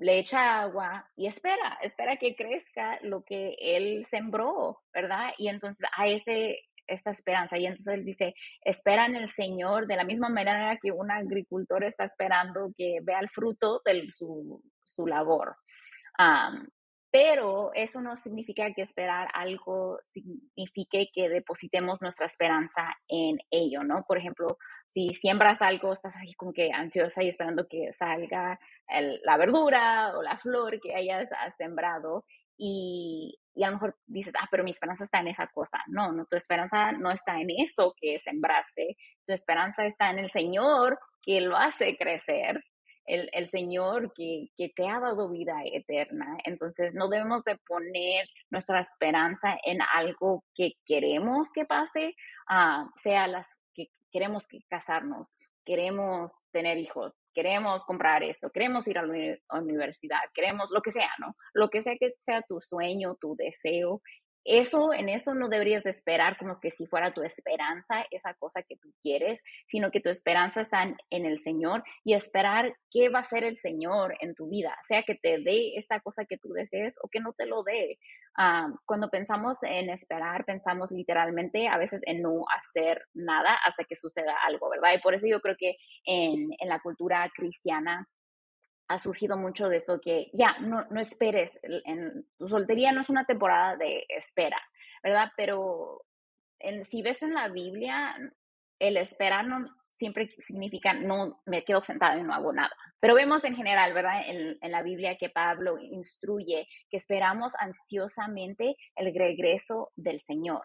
le 0.00 0.18
echa 0.18 0.60
agua 0.60 1.08
y 1.14 1.28
espera, 1.28 1.78
espera 1.80 2.16
que 2.16 2.34
crezca 2.34 2.98
lo 3.02 3.22
que 3.22 3.54
él 3.60 4.04
sembró, 4.04 4.82
¿verdad? 4.92 5.30
Y 5.38 5.46
entonces 5.46 5.88
a 5.96 6.08
ese 6.08 6.58
esta 6.88 7.10
esperanza. 7.10 7.56
Y 7.56 7.66
entonces 7.66 7.94
él 7.94 8.04
dice, 8.04 8.34
espera 8.64 9.06
en 9.06 9.14
el 9.14 9.28
Señor 9.28 9.86
de 9.86 9.94
la 9.94 10.02
misma 10.02 10.28
manera 10.28 10.76
que 10.82 10.90
un 10.90 11.12
agricultor 11.12 11.84
está 11.84 12.02
esperando 12.02 12.72
que 12.76 12.98
vea 13.02 13.20
el 13.20 13.28
fruto 13.28 13.80
de 13.84 14.10
su, 14.10 14.60
su 14.84 15.06
labor. 15.06 15.56
Pero 17.10 17.72
eso 17.74 18.00
no 18.00 18.16
significa 18.16 18.72
que 18.72 18.82
esperar 18.82 19.28
algo 19.32 19.98
signifique 20.02 21.10
que 21.12 21.28
depositemos 21.28 22.00
nuestra 22.00 22.26
esperanza 22.26 22.94
en 23.08 23.38
ello, 23.50 23.82
¿no? 23.82 24.04
Por 24.06 24.18
ejemplo, 24.18 24.58
si 24.86 25.08
siembras 25.10 25.60
algo, 25.62 25.92
estás 25.92 26.16
ahí 26.16 26.34
como 26.34 26.52
que 26.52 26.72
ansiosa 26.72 27.22
y 27.22 27.28
esperando 27.28 27.66
que 27.68 27.92
salga 27.92 28.58
la 29.24 29.36
verdura 29.36 30.16
o 30.16 30.22
la 30.22 30.38
flor 30.38 30.80
que 30.80 30.94
hayas 30.94 31.30
sembrado 31.56 32.24
y, 32.56 33.38
y, 33.54 33.64
a 33.64 33.68
lo 33.68 33.74
mejor 33.74 33.96
dices, 34.06 34.34
ah, 34.38 34.46
pero 34.50 34.62
mi 34.62 34.70
esperanza 34.70 35.04
está 35.04 35.20
en 35.20 35.28
esa 35.28 35.46
cosa. 35.46 35.82
No, 35.86 36.12
no, 36.12 36.26
tu 36.26 36.36
esperanza 36.36 36.92
no 36.92 37.10
está 37.10 37.40
en 37.40 37.48
eso 37.50 37.94
que 37.98 38.18
sembraste, 38.18 38.96
tu 39.26 39.32
esperanza 39.32 39.86
está 39.86 40.10
en 40.10 40.18
el 40.18 40.30
Señor 40.30 40.98
que 41.22 41.40
lo 41.40 41.56
hace 41.56 41.96
crecer, 41.96 42.62
el, 43.10 43.28
el 43.32 43.48
Señor 43.48 44.12
que, 44.14 44.48
que, 44.56 44.68
te 44.68 44.88
ha 44.88 45.00
dado 45.00 45.28
vida 45.28 45.56
eterna. 45.64 46.38
Entonces 46.44 46.94
no 46.94 47.08
debemos 47.08 47.44
de 47.44 47.56
poner 47.66 48.28
nuestra 48.50 48.80
esperanza 48.80 49.56
en 49.64 49.80
algo 49.94 50.44
que 50.54 50.74
queremos 50.86 51.52
que 51.52 51.64
pase, 51.64 52.14
uh, 52.50 52.88
sea 52.96 53.26
las 53.26 53.58
que 53.74 53.88
queremos 54.12 54.46
que 54.46 54.60
casarnos, 54.68 55.32
queremos 55.64 56.32
tener 56.52 56.78
hijos, 56.78 57.16
queremos 57.34 57.84
comprar 57.84 58.22
esto, 58.22 58.50
queremos 58.50 58.86
ir 58.88 58.98
a 58.98 59.02
la 59.02 59.36
universidad, 59.60 60.20
queremos 60.32 60.70
lo 60.70 60.80
que 60.80 60.90
sea, 60.90 61.10
¿no? 61.18 61.36
Lo 61.52 61.68
que 61.68 61.82
sea 61.82 61.96
que 61.98 62.14
sea 62.18 62.42
tu 62.42 62.60
sueño, 62.60 63.16
tu 63.20 63.34
deseo, 63.36 64.02
eso, 64.44 64.92
en 64.94 65.08
eso 65.08 65.34
no 65.34 65.48
deberías 65.48 65.84
de 65.84 65.90
esperar 65.90 66.36
como 66.38 66.60
que 66.60 66.70
si 66.70 66.86
fuera 66.86 67.12
tu 67.12 67.22
esperanza, 67.22 68.06
esa 68.10 68.34
cosa 68.34 68.62
que 68.62 68.76
tú 68.76 68.92
quieres, 69.02 69.42
sino 69.66 69.90
que 69.90 70.00
tu 70.00 70.08
esperanza 70.08 70.62
está 70.62 70.82
en, 70.82 71.26
el 71.26 71.40
Señor 71.40 71.84
y 72.04 72.14
esperar 72.14 72.74
qué 72.90 73.08
va 73.10 73.20
a 73.20 73.24
ser 73.24 73.44
el 73.44 73.56
Señor 73.56 74.16
en 74.20 74.34
tu 74.34 74.48
vida, 74.48 74.76
sea 74.86 75.02
que 75.02 75.14
te 75.14 75.38
dé 75.42 75.76
esta 75.76 76.00
cosa 76.00 76.24
que 76.24 76.38
tú 76.38 76.52
desees 76.52 76.96
o 77.02 77.08
que 77.08 77.20
no 77.20 77.32
te 77.34 77.46
lo 77.46 77.62
dé. 77.62 77.98
Ah, 78.38 78.68
cuando 78.86 79.10
pensamos 79.10 79.58
en 79.62 79.90
esperar, 79.90 80.44
pensamos 80.44 80.90
literalmente 80.90 81.68
a 81.68 81.76
veces 81.76 82.00
en 82.06 82.22
no 82.22 82.44
hacer 82.58 83.02
nada 83.12 83.58
hasta 83.66 83.84
que 83.84 83.96
suceda 83.96 84.34
algo, 84.46 84.70
¿verdad? 84.70 84.94
Y 84.96 85.00
por 85.00 85.14
eso 85.14 85.26
yo 85.28 85.40
creo 85.40 85.56
que 85.58 85.76
en, 86.04 86.48
en 86.58 86.68
la 86.68 86.80
cultura 86.80 87.30
cristiana, 87.34 88.06
ha 88.90 88.98
surgido 88.98 89.36
mucho 89.36 89.68
de 89.68 89.76
eso 89.76 90.00
que 90.00 90.30
ya, 90.32 90.58
no, 90.58 90.84
no 90.90 91.00
esperes, 91.00 91.60
en, 91.62 92.26
tu 92.36 92.48
soltería 92.48 92.90
no 92.90 93.02
es 93.02 93.08
una 93.08 93.24
temporada 93.24 93.76
de 93.76 94.04
espera, 94.08 94.60
¿verdad? 95.02 95.30
Pero 95.36 96.04
si 96.82 97.00
ves 97.00 97.22
en 97.22 97.34
la 97.34 97.48
Biblia, 97.48 98.16
el 98.80 98.96
esperar 98.96 99.46
no 99.46 99.64
siempre 99.92 100.34
significa 100.38 100.92
no 100.92 101.40
me 101.46 101.64
quedo 101.64 101.82
sentada 101.82 102.18
y 102.18 102.24
no 102.24 102.34
hago 102.34 102.52
nada. 102.52 102.74
Pero 102.98 103.14
vemos 103.14 103.44
en 103.44 103.54
general, 103.54 103.94
¿verdad? 103.94 104.22
En, 104.26 104.58
en, 104.60 104.72
la 104.72 104.82
Biblia 104.82 105.16
que 105.16 105.30
Pablo 105.30 105.78
instruye 105.78 106.66
que 106.90 106.96
esperamos 106.96 107.52
ansiosamente 107.60 108.76
el 108.96 109.14
regreso 109.14 109.92
del 109.94 110.20
Señor 110.20 110.62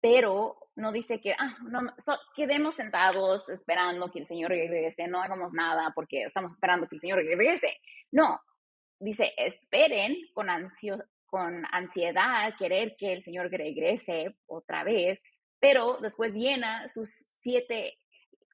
pero 0.00 0.56
no 0.76 0.92
dice 0.92 1.20
que 1.20 1.32
ah, 1.32 1.56
no, 1.62 1.80
quedemos 2.34 2.74
sentados 2.74 3.48
esperando 3.48 4.10
que 4.10 4.20
el 4.20 4.26
Señor 4.26 4.50
regrese, 4.50 5.08
no 5.08 5.22
hagamos 5.22 5.52
nada 5.52 5.92
porque 5.94 6.22
estamos 6.22 6.54
esperando 6.54 6.88
que 6.88 6.96
el 6.96 7.00
Señor 7.00 7.18
regrese. 7.18 7.76
No, 8.10 8.40
dice, 8.98 9.32
esperen 9.36 10.16
con, 10.32 10.48
ansio, 10.48 11.04
con 11.26 11.64
ansiedad, 11.70 12.54
querer 12.58 12.96
que 12.96 13.12
el 13.12 13.22
Señor 13.22 13.50
regrese 13.50 14.36
otra 14.46 14.84
vez, 14.84 15.22
pero 15.58 15.98
después 16.00 16.34
llena 16.34 16.88
sus 16.88 17.26
siete 17.30 17.98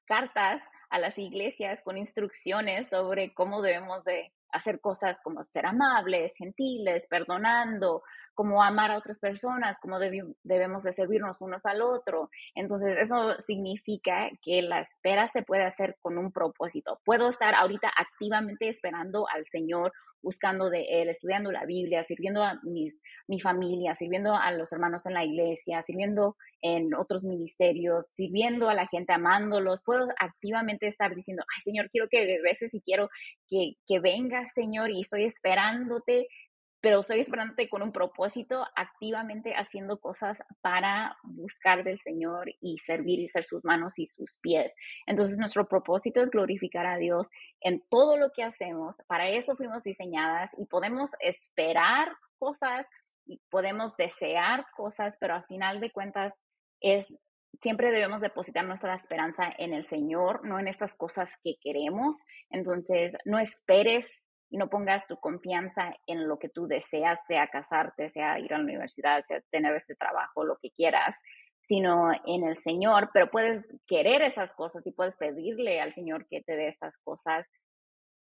cartas 0.07 0.63
a 0.91 0.99
las 0.99 1.19
iglesias 1.19 1.83
con 1.83 1.97
instrucciones 1.97 2.89
sobre 2.89 3.35
cómo 3.35 3.63
debemos 3.63 4.05
de 4.05 4.33
hacer 4.53 4.81
cosas 4.81 5.21
como 5.23 5.45
ser 5.45 5.67
amables, 5.67 6.35
gentiles, 6.37 7.07
perdonando, 7.09 8.03
cómo 8.35 8.63
amar 8.63 8.91
a 8.91 8.99
otras 8.99 9.19
personas, 9.19 9.79
cómo 9.81 9.99
debemos 9.99 10.83
de 10.83 10.93
servirnos 10.93 11.41
unos 11.41 11.65
al 11.67 11.83
otro. 11.83 12.31
Entonces, 12.55 12.97
eso 12.99 13.35
significa 13.47 14.31
que 14.43 14.63
la 14.63 14.81
espera 14.81 15.27
se 15.29 15.43
puede 15.43 15.65
hacer 15.65 15.97
con 16.03 16.19
un 16.19 16.33
propósito. 16.33 17.01
Puedo 17.05 17.29
estar 17.29 17.55
ahorita 17.55 17.91
activamente 17.97 18.69
esperando 18.69 19.27
al 19.35 19.47
Señor, 19.47 19.93
buscando 20.27 20.71
de 20.71 20.87
Él, 21.01 21.09
estudiando 21.09 21.53
la 21.53 21.65
Biblia, 21.65 22.03
sirviendo 22.03 22.43
a 22.43 22.59
mis, 22.65 23.01
mi 23.29 23.41
familia, 23.41 23.95
sirviendo 23.95 24.35
a 24.35 24.51
los 24.51 24.73
hermanos 24.73 25.07
en 25.07 25.15
la 25.15 25.25
iglesia, 25.25 25.83
sirviendo 25.83 26.37
en 26.63 26.95
otros 26.95 27.23
ministerios, 27.23 28.07
sirviendo 28.13 28.69
a 28.69 28.75
la 28.75 28.89
gente, 28.89 29.13
amándolos. 29.13 29.85
Puedo 29.85 30.09
activamente 30.19 30.89
estar 30.89 31.15
diciendo, 31.15 31.45
ay 31.55 31.61
Señor, 31.63 31.91
quiero 31.91 32.09
que 32.11 32.27
regreses 32.27 32.75
y 32.75 32.81
quiero 32.81 33.09
que, 33.49 33.75
que 33.87 34.01
vengas, 34.01 34.53
Señor, 34.53 34.91
y 34.91 35.01
estoy 35.03 35.23
esperándote 35.23 36.27
pero 36.87 37.01
estoy 37.01 37.19
esperándote 37.19 37.69
con 37.69 37.83
un 37.83 37.91
propósito, 37.91 38.65
activamente 38.77 39.55
haciendo 39.57 39.99
cosas 39.99 40.41
para 40.61 41.19
buscar 41.25 41.83
del 41.83 41.99
Señor 41.99 42.55
y 42.61 42.79
servir 42.79 43.19
y 43.19 43.27
ser 43.27 43.43
sus 43.43 43.65
manos 43.65 43.99
y 43.99 44.07
sus 44.07 44.37
pies. 44.37 44.73
Entonces 45.05 45.37
nuestro 45.37 45.67
propósito 45.67 46.23
es 46.23 46.31
glorificar 46.31 46.87
a 46.87 46.97
Dios 46.97 47.27
en 47.61 47.83
todo 47.91 48.17
lo 48.17 48.31
que 48.31 48.45
hacemos. 48.45 49.03
Para 49.09 49.29
eso 49.29 49.57
fuimos 49.57 49.83
diseñadas 49.83 50.53
y 50.59 50.67
podemos 50.67 51.11
esperar 51.19 52.13
cosas 52.39 52.87
y 53.25 53.41
podemos 53.51 53.97
desear 53.97 54.67
cosas, 54.77 55.17
pero 55.19 55.35
al 55.35 55.45
final 55.47 55.81
de 55.81 55.91
cuentas 55.91 56.41
es 56.81 57.13
siempre 57.61 57.91
debemos 57.91 58.21
depositar 58.21 58.65
nuestra 58.65 58.95
esperanza 58.95 59.53
en 59.59 59.73
el 59.73 59.83
Señor, 59.83 60.47
no 60.47 60.61
en 60.61 60.69
estas 60.69 60.95
cosas 60.95 61.37
que 61.43 61.57
queremos. 61.61 62.15
Entonces, 62.49 63.17
no 63.25 63.41
esperes 63.41 64.26
no 64.51 64.69
pongas 64.69 65.07
tu 65.07 65.17
confianza 65.19 65.95
en 66.07 66.29
lo 66.29 66.39
que 66.39 66.49
tú 66.49 66.67
deseas, 66.67 67.27
sea 67.27 67.49
casarte, 67.49 68.09
sea 68.09 68.39
ir 68.39 68.55
a 68.55 68.59
la 68.59 68.65
universidad, 68.65 69.25
sea 69.25 69.41
tener 69.51 69.75
ese 69.75 69.97
trabajo, 69.97 70.45
lo 70.45 70.57
que 70.59 70.71
quieras, 70.71 71.21
sino 71.63 72.13
en 72.27 72.47
el 72.47 72.57
Señor, 72.57 73.11
pero 73.13 73.31
puedes 73.31 73.67
querer 73.87 74.23
esas 74.23 74.53
cosas 74.53 74.87
y 74.87 74.93
puedes 74.93 75.17
pedirle 75.17 75.81
al 75.81 75.93
Señor 75.93 76.27
que 76.29 76.43
te 76.43 76.57
dé 76.57 76.69
estas 76.69 76.99
cosas, 76.99 77.47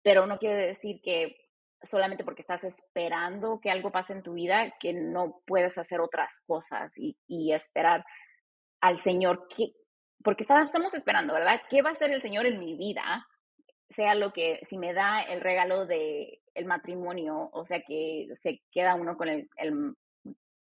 pero 0.04 0.26
no 0.26 0.40
quiere 0.40 0.56
decir 0.56 1.00
que 1.04 1.36
solamente 1.84 2.24
porque 2.24 2.42
estás 2.42 2.64
esperando 2.64 3.60
que 3.62 3.70
algo 3.70 3.92
pase 3.92 4.14
en 4.14 4.24
tu 4.24 4.34
vida, 4.34 4.74
que 4.80 4.94
no 4.94 5.42
puedes 5.46 5.78
hacer 5.78 6.02
otras 6.02 6.42
cosas 6.48 6.94
y, 6.98 7.54
esperar 7.54 8.04
al 8.82 8.98
Señor, 8.98 9.48
que, 9.48 9.74
porque 10.24 10.44
estamos 10.44 10.94
esperando, 10.94 11.34
¿verdad? 11.34 11.62
¿Qué 11.70 11.84
va 11.84 11.90
a 11.90 11.94
hacer 11.94 12.12
el 12.12 12.22
Señor 12.22 12.46
en 12.48 12.60
mi 12.60 12.76
vida? 12.76 13.28
Sea 13.90 14.16
lo 14.16 14.34
que, 14.34 14.60
si 14.64 14.78
me 14.78 14.94
da 14.94 15.22
el 15.22 15.42
regalo 15.42 15.86
de 15.86 16.42
el 16.54 16.66
matrimonio, 16.66 17.50
o 17.52 17.66
sea 17.66 17.82
que 17.82 18.28
se 18.34 18.62
queda 18.72 18.96
uno 18.96 19.18
con 19.18 19.30
el, 19.30 19.50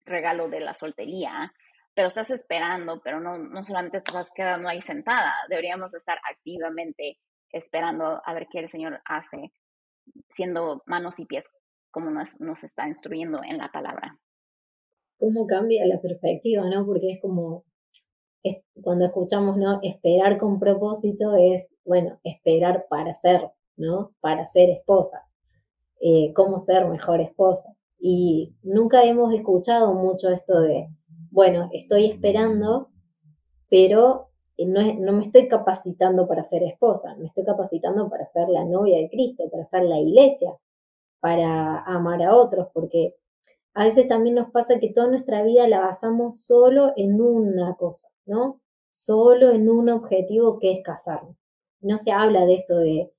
regalo 0.05 0.49
de 0.49 0.59
la 0.59 0.73
soltería, 0.73 1.53
pero 1.93 2.09
estás 2.09 2.29
esperando, 2.29 2.99
pero 3.01 3.21
no, 3.21 3.37
no 3.37 3.63
solamente 3.63 3.99
estás 3.99 4.31
quedando 4.35 4.67
ahí 4.67 4.81
sentada, 4.81 5.33
deberíamos 5.47 5.93
estar 5.93 6.19
activamente 6.29 7.19
esperando 7.51 8.21
a 8.25 8.33
ver 8.33 8.47
qué 8.51 8.59
el 8.59 8.69
Señor 8.69 9.01
hace, 9.05 9.53
siendo 10.27 10.83
manos 10.87 11.19
y 11.19 11.25
pies 11.25 11.49
como 11.93 12.09
nos, 12.09 12.41
nos 12.41 12.63
está 12.63 12.87
instruyendo 12.87 13.41
en 13.47 13.59
la 13.59 13.71
palabra. 13.71 14.17
¿Cómo 15.19 15.45
cambia 15.45 15.85
la 15.85 16.01
perspectiva, 16.01 16.63
no? 16.67 16.85
Porque 16.85 17.11
es 17.13 17.21
como, 17.21 17.63
cuando 18.81 19.05
escuchamos, 19.05 19.57
¿no? 19.57 19.79
Esperar 19.81 20.37
con 20.37 20.59
propósito 20.59 21.35
es, 21.35 21.73
bueno, 21.85 22.19
esperar 22.23 22.87
para 22.89 23.13
ser, 23.13 23.51
¿no? 23.77 24.13
Para 24.19 24.45
ser 24.45 24.69
esposa. 24.69 25.27
Eh, 26.01 26.33
cómo 26.33 26.57
ser 26.57 26.87
mejor 26.87 27.21
esposa. 27.21 27.75
Y 27.97 28.55
nunca 28.61 29.03
hemos 29.03 29.33
escuchado 29.33 29.93
mucho 29.93 30.29
esto 30.29 30.59
de, 30.59 30.89
bueno, 31.31 31.69
estoy 31.71 32.05
esperando, 32.07 32.89
pero 33.69 34.29
no, 34.57 34.81
no, 34.99 35.13
me 35.13 35.23
estoy 35.23 35.47
capacitando 35.47 36.27
para 36.27 36.43
ser 36.43 36.63
esposa, 36.63 37.15
me 37.15 37.27
estoy 37.27 37.45
capacitando 37.45 38.09
para 38.09 38.25
ser 38.25 38.49
la 38.49 38.65
novia 38.65 38.97
de 38.97 39.09
Cristo, 39.09 39.45
para 39.49 39.63
ser 39.63 39.83
la 39.83 39.99
iglesia, 39.99 40.51
para 41.21 41.83
amar 41.83 42.21
a 42.21 42.35
otros, 42.35 42.67
porque 42.73 43.15
a 43.73 43.85
veces 43.85 44.07
también 44.07 44.35
nos 44.35 44.51
pasa 44.51 44.79
que 44.79 44.91
toda 44.93 45.07
nuestra 45.07 45.43
vida 45.43 45.67
la 45.67 45.79
basamos 45.79 46.41
solo 46.45 46.93
en 46.95 47.19
una 47.21 47.75
cosa, 47.75 48.09
¿no? 48.25 48.61
Solo 48.91 49.49
en 49.51 49.69
un 49.69 49.89
objetivo 49.89 50.59
que 50.59 50.73
es 50.73 50.81
casarnos. 50.83 51.35
No 51.81 51.97
se 51.97 52.11
habla 52.11 52.45
de 52.45 52.55
esto 52.55 52.77
de 52.77 53.11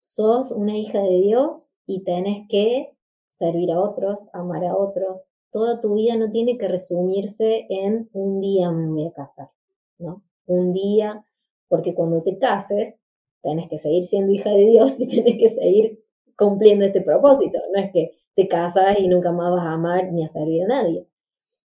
sos 0.00 0.52
una 0.52 0.76
hija 0.76 1.00
de 1.00 1.20
Dios 1.22 1.70
y 1.86 2.04
tenés 2.04 2.46
que 2.48 2.94
servir 3.30 3.72
a 3.72 3.80
otros, 3.80 4.28
amar 4.34 4.64
a 4.64 4.76
otros. 4.76 5.26
Toda 5.50 5.80
tu 5.80 5.94
vida 5.94 6.16
no 6.16 6.30
tiene 6.30 6.58
que 6.58 6.68
resumirse 6.68 7.66
en 7.70 8.10
un 8.12 8.40
día 8.40 8.70
me 8.70 8.88
voy 8.88 9.06
a 9.06 9.12
casar, 9.12 9.50
¿no? 9.98 10.22
Un 10.46 10.72
día, 10.72 11.24
porque 11.68 11.94
cuando 11.94 12.22
te 12.22 12.38
cases, 12.38 12.96
tenés 13.42 13.66
que 13.68 13.78
seguir 13.78 14.04
siendo 14.04 14.32
hija 14.32 14.50
de 14.50 14.66
Dios 14.66 15.00
y 15.00 15.08
tenés 15.08 15.36
que 15.38 15.48
seguir 15.48 16.04
cumpliendo 16.36 16.84
este 16.84 17.00
propósito. 17.00 17.58
No 17.72 17.80
es 17.80 17.92
que 17.92 18.10
te 18.34 18.48
casas 18.48 18.98
y 18.98 19.08
nunca 19.08 19.32
más 19.32 19.50
vas 19.52 19.64
a 19.64 19.72
amar 19.72 20.12
ni 20.12 20.24
a 20.24 20.28
servir 20.28 20.64
a 20.64 20.68
nadie. 20.68 21.06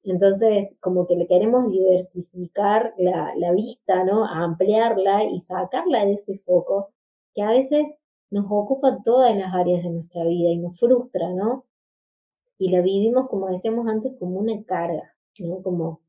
Entonces, 0.04 0.76
como 0.80 1.06
que 1.06 1.16
le 1.16 1.26
queremos 1.26 1.70
diversificar 1.70 2.94
la, 2.96 3.34
la 3.36 3.52
vista, 3.52 4.04
¿no? 4.04 4.24
ampliarla 4.24 5.24
y 5.24 5.40
sacarla 5.40 6.04
de 6.04 6.12
ese 6.12 6.36
foco 6.36 6.90
que 7.34 7.42
a 7.42 7.48
veces 7.48 7.96
nos 8.30 8.46
ocupa 8.50 9.02
todas 9.04 9.36
las 9.36 9.54
áreas 9.54 9.82
de 9.82 9.90
nuestra 9.90 10.24
vida 10.24 10.50
y 10.50 10.58
nos 10.58 10.78
frustra, 10.78 11.30
¿no? 11.30 11.64
Y 12.58 12.70
la 12.70 12.80
vivimos, 12.80 13.28
como 13.28 13.48
decíamos 13.48 13.86
antes, 13.86 14.12
como 14.18 14.38
una 14.40 14.62
carga, 14.64 15.14
¿no? 15.38 15.62
Como, 15.62 16.00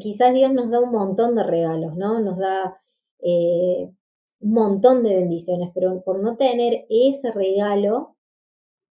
quizás 0.00 0.32
Dios 0.32 0.52
nos 0.52 0.70
da 0.70 0.80
un 0.80 0.92
montón 0.92 1.34
de 1.34 1.42
regalos, 1.42 1.96
¿no? 1.96 2.20
Nos 2.20 2.38
da 2.38 2.80
eh, 3.20 3.90
un 4.40 4.52
montón 4.52 5.02
de 5.02 5.16
bendiciones, 5.16 5.70
pero 5.74 6.02
por 6.02 6.20
no 6.20 6.36
tener 6.36 6.86
ese 6.88 7.30
regalo, 7.32 8.15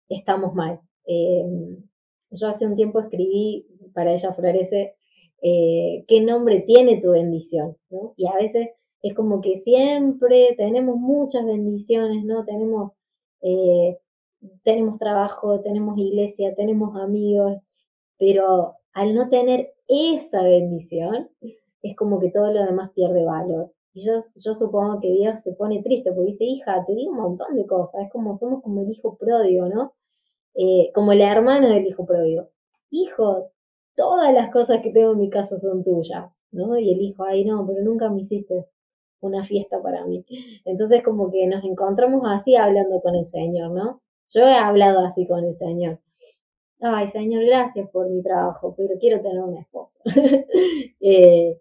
estamos 0.08 0.54
mal. 0.54 0.80
Em, 1.06 1.84
yo 2.30 2.48
hace 2.48 2.66
un 2.66 2.74
tiempo 2.74 3.00
escribí 3.00 3.66
para 3.94 4.12
ella 4.12 4.32
Florece 4.32 4.96
eh, 5.42 6.04
qué 6.08 6.22
nombre 6.22 6.60
tiene 6.60 7.00
tu 7.00 7.10
bendición. 7.10 7.76
Y 8.16 8.26
a 8.26 8.34
veces 8.34 8.70
es 9.02 9.14
como 9.14 9.42
que 9.42 9.54
siempre 9.54 10.54
tenemos 10.56 10.96
muchas 10.96 11.44
bendiciones, 11.44 12.24
¿no? 12.24 12.44
Tenemos, 12.46 12.92
eh, 13.42 13.98
tenemos 14.62 14.96
trabajo, 14.96 15.60
tenemos 15.60 15.98
iglesia, 15.98 16.54
tenemos 16.54 16.96
amigos, 16.96 17.58
pero 18.18 18.76
al 18.94 19.14
no 19.14 19.28
tener 19.28 19.74
esa 19.86 20.42
bendición, 20.44 21.28
es 21.82 21.94
como 21.94 22.18
que 22.20 22.30
todo 22.30 22.50
lo 22.50 22.64
demás 22.64 22.92
pierde 22.94 23.24
valor. 23.24 23.73
Y 23.94 24.04
yo, 24.04 24.14
yo 24.44 24.54
supongo 24.54 25.00
que 25.00 25.12
Dios 25.12 25.40
se 25.40 25.52
pone 25.52 25.82
triste 25.82 26.10
porque 26.12 26.26
dice, 26.26 26.44
hija, 26.44 26.84
te 26.84 26.94
di 26.94 27.06
un 27.06 27.16
montón 27.16 27.54
de 27.56 27.64
cosas, 27.66 28.02
es 28.02 28.10
como 28.10 28.34
somos 28.34 28.62
como 28.62 28.82
el 28.82 28.90
hijo 28.90 29.16
pródigo, 29.16 29.68
¿no? 29.68 29.94
Eh, 30.54 30.90
como 30.94 31.12
el 31.12 31.20
hermano 31.20 31.68
del 31.68 31.86
hijo 31.86 32.04
pródigo. 32.04 32.50
Hijo, 32.90 33.50
todas 33.96 34.32
las 34.34 34.50
cosas 34.50 34.80
que 34.82 34.90
tengo 34.90 35.12
en 35.12 35.20
mi 35.20 35.30
casa 35.30 35.56
son 35.56 35.82
tuyas, 35.84 36.40
¿no? 36.52 36.78
Y 36.78 36.92
el 36.92 37.00
hijo, 37.00 37.24
ay, 37.24 37.44
no, 37.44 37.66
pero 37.66 37.82
nunca 37.82 38.10
me 38.10 38.20
hiciste 38.20 38.66
una 39.20 39.42
fiesta 39.44 39.80
para 39.82 40.04
mí. 40.06 40.24
Entonces 40.64 41.02
como 41.02 41.30
que 41.30 41.46
nos 41.46 41.64
encontramos 41.64 42.22
así 42.26 42.56
hablando 42.56 43.00
con 43.00 43.14
el 43.14 43.24
Señor, 43.24 43.70
¿no? 43.72 44.02
Yo 44.28 44.42
he 44.46 44.54
hablado 44.54 45.00
así 45.04 45.26
con 45.26 45.44
el 45.44 45.54
Señor. 45.54 46.00
Ay, 46.80 47.06
Señor, 47.06 47.44
gracias 47.46 47.88
por 47.90 48.10
mi 48.10 48.22
trabajo, 48.22 48.74
pero 48.76 48.94
quiero 48.98 49.22
tener 49.22 49.40
una 49.42 49.60
esposa. 49.60 50.00
Eh, 51.06 51.60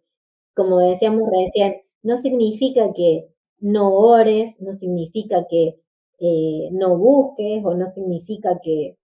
como 0.56 0.80
decíamos 0.80 1.30
recién, 1.30 1.83
no 2.04 2.18
significa 2.18 2.94
que 2.94 3.30
no 3.60 3.94
ores, 3.94 4.60
no 4.60 4.74
significa 4.74 5.48
que 5.50 5.80
eh, 6.20 6.70
no 6.72 6.98
busques 6.98 7.64
o 7.66 7.74
no 7.74 7.88
significa 7.88 8.60
que, 8.62 8.98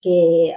que 0.00 0.54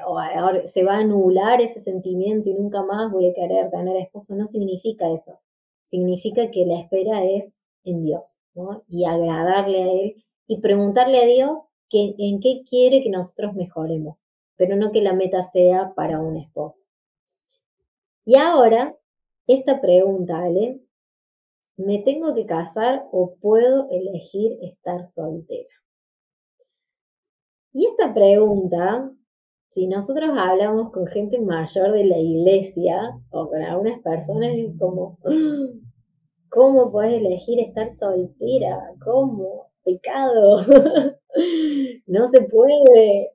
se 0.66 0.84
va 0.84 0.96
a 0.96 1.00
anular 1.00 1.62
ese 1.62 1.80
sentimiento 1.80 2.50
y 2.50 2.54
nunca 2.54 2.84
más 2.84 3.12
voy 3.12 3.28
a 3.28 3.34
querer 3.34 3.70
tener 3.72 3.96
esposo. 3.98 4.36
No 4.36 4.46
significa 4.46 5.12
eso. 5.12 5.40
Significa 5.84 6.52
que 6.52 6.66
la 6.66 6.80
espera 6.82 7.24
es 7.24 7.60
en 7.86 8.04
Dios 8.04 8.38
¿no? 8.54 8.84
y 8.88 9.06
agradarle 9.06 9.84
a 9.84 9.92
Él 9.92 10.26
y 10.48 10.60
preguntarle 10.60 11.20
a 11.20 11.26
Dios 11.26 11.70
en 11.92 12.40
qué 12.42 12.64
quiere 12.70 13.02
que 13.02 13.10
nosotros 13.10 13.54
mejoremos, 13.54 14.20
pero 14.58 14.76
no 14.76 14.92
que 14.92 15.02
la 15.02 15.14
meta 15.14 15.42
sea 15.42 15.94
para 15.96 16.20
un 16.20 16.36
esposo. 16.36 16.84
Y 18.26 18.36
ahora, 18.36 18.98
esta 19.48 19.80
pregunta, 19.80 20.40
Ale, 20.40 20.82
¿Me 21.78 22.00
tengo 22.00 22.34
que 22.34 22.48
casar 22.48 23.08
o 23.12 23.36
puedo 23.40 23.88
elegir 23.92 24.58
estar 24.64 25.06
soltera? 25.06 25.70
Y 27.72 27.86
esta 27.86 28.16
pregunta, 28.16 29.12
si 29.70 29.86
nosotros 29.86 30.32
hablamos 30.36 30.92
con 30.92 31.06
gente 31.06 31.40
mayor 31.40 31.92
de 31.92 32.06
la 32.06 32.18
iglesia 32.18 32.98
o 33.30 33.48
con 33.48 33.62
algunas 33.62 34.02
personas, 34.02 34.56
es 34.56 34.76
como, 34.80 35.20
¿cómo 36.50 36.92
puedes 36.92 37.22
elegir 37.22 37.60
estar 37.60 37.92
soltera? 37.92 38.96
¿Cómo? 39.06 39.68
Pecado. 39.84 40.62
no 42.08 42.26
se 42.26 42.42
puede. 42.42 43.34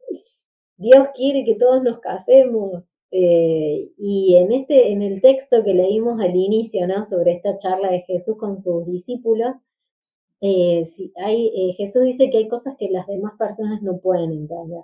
Dios 0.82 1.08
quiere 1.14 1.44
que 1.44 1.54
todos 1.54 1.82
nos 1.82 2.00
casemos. 2.00 2.98
Eh, 3.12 3.92
y 3.98 4.34
en, 4.36 4.52
este, 4.52 4.90
en 4.90 5.02
el 5.02 5.20
texto 5.20 5.62
que 5.62 5.74
leímos 5.74 6.20
al 6.20 6.34
inicio, 6.34 6.86
¿no? 6.88 7.04
Sobre 7.04 7.32
esta 7.32 7.56
charla 7.56 7.90
de 7.90 8.00
Jesús 8.00 8.36
con 8.36 8.58
sus 8.58 8.84
discípulos, 8.86 9.58
eh, 10.40 10.82
hay, 11.16 11.46
eh, 11.54 11.72
Jesús 11.76 12.02
dice 12.02 12.30
que 12.30 12.38
hay 12.38 12.48
cosas 12.48 12.74
que 12.76 12.90
las 12.90 13.06
demás 13.06 13.34
personas 13.38 13.80
no 13.82 13.98
pueden 13.98 14.32
entender. 14.32 14.82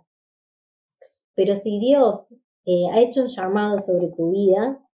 Pero 1.34 1.54
si 1.54 1.80
Dios 1.80 2.34
ha 2.92 3.00
hecho 3.00 3.22
un 3.22 3.28
llamado 3.28 3.78
sobre 3.78 4.08
tu 4.08 4.30
vida, 4.32 4.86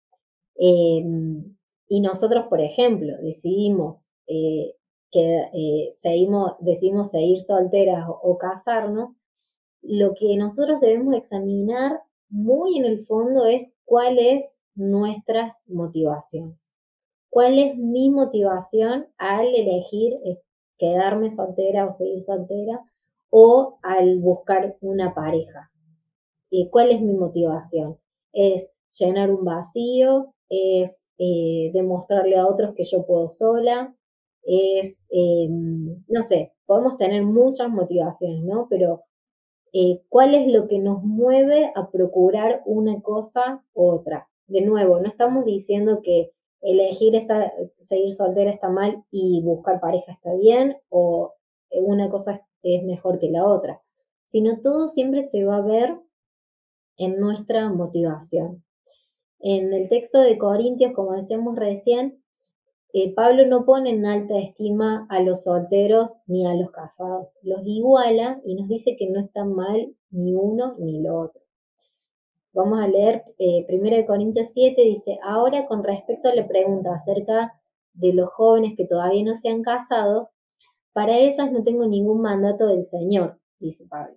em, 0.56 1.56
y 1.88 2.00
nosotros, 2.00 2.46
por 2.48 2.60
ejemplo, 2.60 3.12
decidimos 3.20 4.08
que 4.26 5.88
seguimos, 5.90 6.52
decidimos 6.60 7.10
seguir 7.10 7.40
solteras 7.40 8.06
o 8.08 8.38
casarnos, 8.38 9.16
lo 9.84 10.14
que 10.14 10.36
nosotros 10.36 10.80
debemos 10.80 11.14
examinar 11.14 12.00
muy 12.28 12.78
en 12.78 12.86
el 12.86 13.00
fondo 13.00 13.46
es 13.46 13.68
cuál 13.84 14.18
es 14.18 14.58
nuestras 14.74 15.62
motivaciones. 15.66 16.74
¿Cuál 17.30 17.58
es 17.58 17.76
mi 17.76 18.10
motivación 18.10 19.08
al 19.18 19.46
elegir 19.46 20.14
quedarme 20.78 21.30
soltera 21.30 21.86
o 21.86 21.90
seguir 21.90 22.20
soltera 22.20 22.80
o 23.30 23.78
al 23.82 24.20
buscar 24.20 24.76
una 24.80 25.14
pareja? 25.14 25.70
¿Y 26.50 26.70
¿Cuál 26.70 26.90
es 26.90 27.00
mi 27.00 27.14
motivación? 27.14 27.98
¿Es 28.32 28.76
llenar 28.98 29.30
un 29.32 29.44
vacío? 29.44 30.34
¿Es 30.48 31.08
eh, 31.18 31.70
demostrarle 31.72 32.36
a 32.36 32.46
otros 32.46 32.74
que 32.74 32.84
yo 32.84 33.04
puedo 33.06 33.28
sola? 33.28 33.96
¿Es, 34.44 35.06
em, 35.10 36.04
no 36.06 36.22
sé, 36.22 36.52
podemos 36.66 36.96
tener 36.96 37.24
muchas 37.24 37.68
motivaciones, 37.68 38.44
¿no? 38.44 38.66
Pero 38.68 39.02
eh, 39.76 40.02
cuál 40.08 40.36
es 40.36 40.46
lo 40.52 40.68
que 40.68 40.78
nos 40.78 41.02
mueve 41.02 41.72
a 41.74 41.90
procurar 41.90 42.62
una 42.64 43.02
cosa 43.02 43.64
u 43.74 43.88
otra. 43.88 44.28
De 44.46 44.60
nuevo, 44.60 45.00
no 45.00 45.08
estamos 45.08 45.44
diciendo 45.44 46.00
que 46.00 46.30
elegir 46.60 47.20
seguir 47.80 48.14
soltera 48.14 48.52
está 48.52 48.68
mal 48.68 49.04
y 49.10 49.42
buscar 49.42 49.80
pareja 49.80 50.12
está 50.12 50.32
bien 50.34 50.76
o 50.88 51.34
una 51.70 52.08
cosa 52.08 52.40
es 52.62 52.84
mejor 52.84 53.18
que 53.18 53.30
la 53.30 53.44
otra, 53.44 53.82
sino 54.24 54.60
todo 54.62 54.86
siempre 54.86 55.22
se 55.22 55.44
va 55.44 55.56
a 55.56 55.62
ver 55.62 55.98
en 56.96 57.18
nuestra 57.18 57.68
motivación. 57.68 58.64
En 59.40 59.74
el 59.74 59.88
texto 59.88 60.20
de 60.20 60.38
Corintios, 60.38 60.92
como 60.92 61.14
decíamos 61.14 61.56
recién, 61.56 62.23
eh, 62.96 63.12
Pablo 63.12 63.44
no 63.44 63.64
pone 63.64 63.90
en 63.90 64.06
alta 64.06 64.38
estima 64.38 65.04
a 65.10 65.20
los 65.20 65.42
solteros 65.42 66.20
ni 66.28 66.46
a 66.46 66.54
los 66.54 66.70
casados, 66.70 67.36
los 67.42 67.60
iguala 67.64 68.40
y 68.44 68.54
nos 68.54 68.68
dice 68.68 68.94
que 68.96 69.10
no 69.10 69.20
está 69.20 69.44
mal 69.44 69.96
ni 70.10 70.32
uno 70.32 70.76
ni 70.78 71.02
lo 71.02 71.18
otro. 71.18 71.42
Vamos 72.52 72.78
a 72.78 72.86
leer 72.86 73.24
eh, 73.38 73.66
1 73.68 74.06
Corintios 74.06 74.50
7, 74.52 74.80
dice, 74.80 75.18
ahora 75.24 75.66
con 75.66 75.82
respecto 75.82 76.28
a 76.28 76.36
la 76.36 76.46
pregunta 76.46 76.94
acerca 76.94 77.60
de 77.94 78.12
los 78.12 78.30
jóvenes 78.30 78.74
que 78.76 78.86
todavía 78.86 79.24
no 79.24 79.34
se 79.34 79.48
han 79.48 79.62
casado, 79.62 80.30
para 80.92 81.18
ellas 81.18 81.50
no 81.50 81.64
tengo 81.64 81.88
ningún 81.88 82.22
mandato 82.22 82.68
del 82.68 82.84
Señor, 82.84 83.40
dice 83.58 83.88
Pablo. 83.90 84.16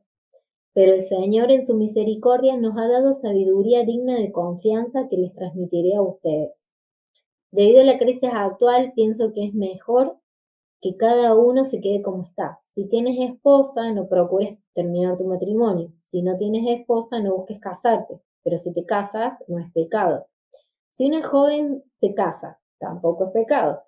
Pero 0.74 0.94
el 0.94 1.02
Señor 1.02 1.52
en 1.52 1.64
su 1.64 1.76
misericordia 1.76 2.56
nos 2.58 2.78
ha 2.78 2.88
dado 2.88 3.12
sabiduría 3.12 3.84
digna 3.86 4.18
de 4.18 4.32
confianza 4.32 5.08
que 5.10 5.18
les 5.18 5.34
transmitiré 5.34 5.96
a 5.96 6.04
ustedes. 6.04 6.72
Debido 7.52 7.82
a 7.82 7.86
la 7.86 7.98
crisis 7.98 8.30
actual, 8.34 8.94
pienso 8.96 9.32
que 9.34 9.46
es 9.46 9.54
mejor 9.54 10.20
que 10.82 10.96
cada 10.98 11.36
uno 11.36 11.66
se 11.66 11.82
quede 11.82 12.02
como 12.02 12.24
está. 12.24 12.60
Si 12.68 12.88
tienes 12.88 13.18
esposa, 13.20 13.92
no 13.94 14.08
procures 14.08 14.60
terminar 14.74 15.18
tu 15.18 15.26
matrimonio. 15.26 15.94
Si 16.02 16.22
no 16.22 16.36
tienes 16.38 16.64
esposa, 16.68 17.20
no 17.20 17.36
busques 17.36 17.60
casarte. 17.60 18.22
Pero 18.44 18.58
si 18.58 18.74
te 18.74 18.86
casas, 18.86 19.36
no 19.48 19.60
es 19.60 19.72
pecado. 19.74 20.28
Si 20.90 21.08
una 21.08 21.24
joven 21.24 21.84
se 21.96 22.14
casa, 22.14 22.60
tampoco 22.80 23.26
es 23.26 23.32
pecado. 23.32 23.84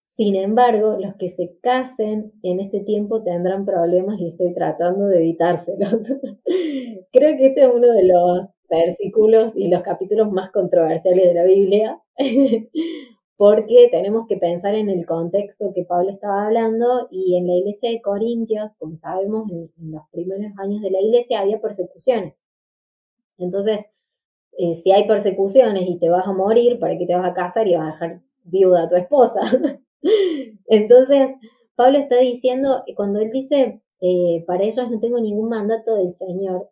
Sin 0.00 0.36
embargo, 0.36 0.96
los 1.00 1.16
que 1.16 1.28
se 1.28 1.58
casen 1.60 2.32
en 2.42 2.60
este 2.60 2.80
tiempo 2.80 3.22
tendrán 3.22 3.66
problemas 3.66 4.20
y 4.20 4.28
estoy 4.28 4.54
tratando 4.54 5.06
de 5.06 5.18
evitárselos. 5.18 6.12
Creo 7.12 7.36
que 7.36 7.46
este 7.46 7.62
es 7.62 7.70
uno 7.74 7.90
de 7.90 8.06
los 8.06 8.46
versículos 8.68 9.56
y 9.56 9.68
los 9.68 9.82
capítulos 9.82 10.30
más 10.32 10.50
controversiales 10.50 11.26
de 11.26 11.34
la 11.34 11.44
Biblia, 11.44 12.02
porque 13.36 13.88
tenemos 13.90 14.26
que 14.28 14.36
pensar 14.36 14.74
en 14.74 14.88
el 14.88 15.04
contexto 15.06 15.72
que 15.74 15.84
Pablo 15.84 16.10
estaba 16.10 16.46
hablando 16.46 17.08
y 17.10 17.36
en 17.36 17.46
la 17.46 17.54
iglesia 17.54 17.90
de 17.90 18.00
Corintios, 18.00 18.76
como 18.78 18.96
sabemos, 18.96 19.50
en, 19.50 19.90
los 19.90 20.02
primeros 20.12 20.52
años 20.58 20.82
de 20.82 20.90
la 20.90 21.00
iglesia 21.00 21.40
había 21.40 21.60
persecuciones. 21.60 22.44
Entonces, 23.38 23.86
eh, 24.56 24.74
si 24.74 24.92
hay 24.92 25.06
persecuciones 25.08 25.88
y 25.88 25.98
te 25.98 26.08
vas 26.08 26.26
a 26.26 26.32
morir, 26.32 26.78
¿para 26.78 26.96
qué 26.96 27.06
te 27.06 27.14
vas 27.14 27.28
a 27.28 27.34
casar 27.34 27.66
y 27.66 27.74
vas 27.74 27.88
a 27.88 27.92
dejar 27.92 28.22
viuda 28.44 28.84
a 28.84 28.88
tu 28.88 28.94
esposa? 28.94 29.40
Entonces, 30.68 31.34
Pablo 31.74 31.98
está 31.98 32.18
diciendo, 32.18 32.84
cuando 32.94 33.18
él 33.18 33.30
dice, 33.32 33.82
eh, 34.00 34.44
para 34.46 34.64
ellos 34.64 34.90
no 34.90 35.00
tengo 35.00 35.18
ningún 35.18 35.48
mandato 35.48 35.96
del 35.96 36.12
Señor, 36.12 36.70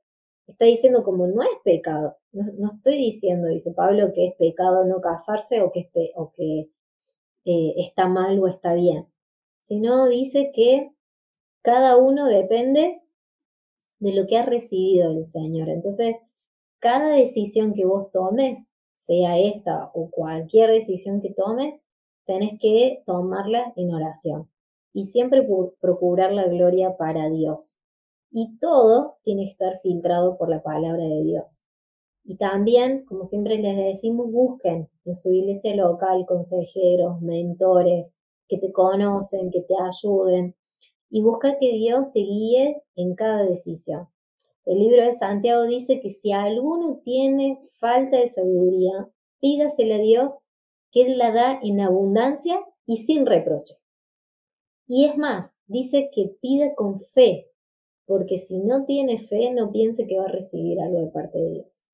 está 0.52 0.64
diciendo 0.66 1.02
como 1.02 1.26
no 1.26 1.42
es 1.42 1.50
pecado. 1.64 2.16
No, 2.32 2.68
estoy 2.68 2.96
diciendo, 2.96 3.48
dice 3.48 3.72
Pablo, 3.72 4.12
que 4.14 4.28
es 4.28 4.34
pecado 4.36 4.84
no 4.84 5.00
casarse 5.00 5.60
o 5.62 5.70
que, 5.70 5.90
o 6.14 6.32
que 6.32 6.70
eh, 7.44 7.74
está 7.76 8.08
mal 8.08 8.38
o 8.38 8.46
está 8.46 8.74
bien, 8.74 9.08
sino 9.60 10.08
dice 10.08 10.52
que 10.54 10.92
cada 11.62 11.96
uno 11.96 12.26
depende 12.26 13.02
de 13.98 14.14
lo 14.14 14.26
que 14.26 14.36
ha 14.36 14.44
recibido 14.44 15.12
del 15.12 15.24
Señor. 15.24 15.68
Entonces, 15.68 16.16
cada 16.78 17.10
decisión 17.10 17.74
que 17.74 17.84
vos 17.84 18.10
tomes, 18.10 18.68
sea 18.94 19.38
esta 19.38 19.90
o 19.94 20.10
cualquier 20.10 20.70
decisión 20.70 21.20
que 21.20 21.32
tomes, 21.32 21.84
tenés 22.24 22.58
que 22.60 23.02
tomarla 23.04 23.72
en 23.76 23.92
oración 23.92 24.48
y 24.92 25.04
siempre 25.04 25.46
procurar 25.80 26.32
la 26.32 26.46
gloria 26.46 26.96
para 26.96 27.28
Dios. 27.30 27.81
Y 28.32 28.58
todo 28.58 29.18
tiene 29.22 29.44
que 29.44 29.50
estar 29.50 29.76
filtrado 29.76 30.38
por 30.38 30.48
la 30.48 30.62
palabra 30.62 31.04
de 31.04 31.22
Dios. 31.22 31.66
Y 32.24 32.36
también, 32.36 33.04
como 33.04 33.24
siempre 33.24 33.58
les 33.58 33.76
decimos, 33.76 34.30
busquen 34.30 34.88
en 35.04 35.14
su 35.14 35.32
iglesia 35.32 35.76
local 35.76 36.24
consejeros, 36.26 37.20
mentores, 37.20 38.16
que 38.48 38.58
te 38.58 38.72
conocen, 38.72 39.50
que 39.50 39.60
te 39.60 39.74
ayuden. 39.74 40.56
Y 41.10 41.22
busca 41.22 41.58
que 41.58 41.72
Dios 41.72 42.10
te 42.10 42.20
guíe 42.20 42.82
en 42.96 43.14
cada 43.14 43.44
decisión. 43.44 44.08
El 44.64 44.78
libro 44.78 45.04
de 45.04 45.12
Santiago 45.12 45.64
dice 45.64 46.00
que 46.00 46.08
si 46.08 46.32
alguno 46.32 47.00
tiene 47.02 47.58
falta 47.78 48.18
de 48.18 48.28
sabiduría, 48.28 49.10
pídasele 49.40 49.94
a 49.94 49.98
Dios, 49.98 50.32
que 50.92 51.02
Él 51.02 51.18
la 51.18 51.32
da 51.32 51.58
en 51.62 51.80
abundancia 51.80 52.60
y 52.86 52.98
sin 52.98 53.26
reproche. 53.26 53.74
Y 54.86 55.06
es 55.06 55.16
más, 55.16 55.54
dice 55.66 56.10
que 56.14 56.36
pida 56.40 56.74
con 56.74 56.98
fe, 56.98 57.51
porque 58.12 58.36
si 58.36 58.58
no 58.58 58.84
tiene 58.84 59.16
fe, 59.16 59.52
no 59.54 59.72
piense 59.72 60.06
que 60.06 60.18
va 60.18 60.24
a 60.24 60.28
recibir 60.28 60.78
algo 60.82 61.00
de 61.00 61.06
parte 61.06 61.38
de 61.38 61.50
Dios. 61.50 61.86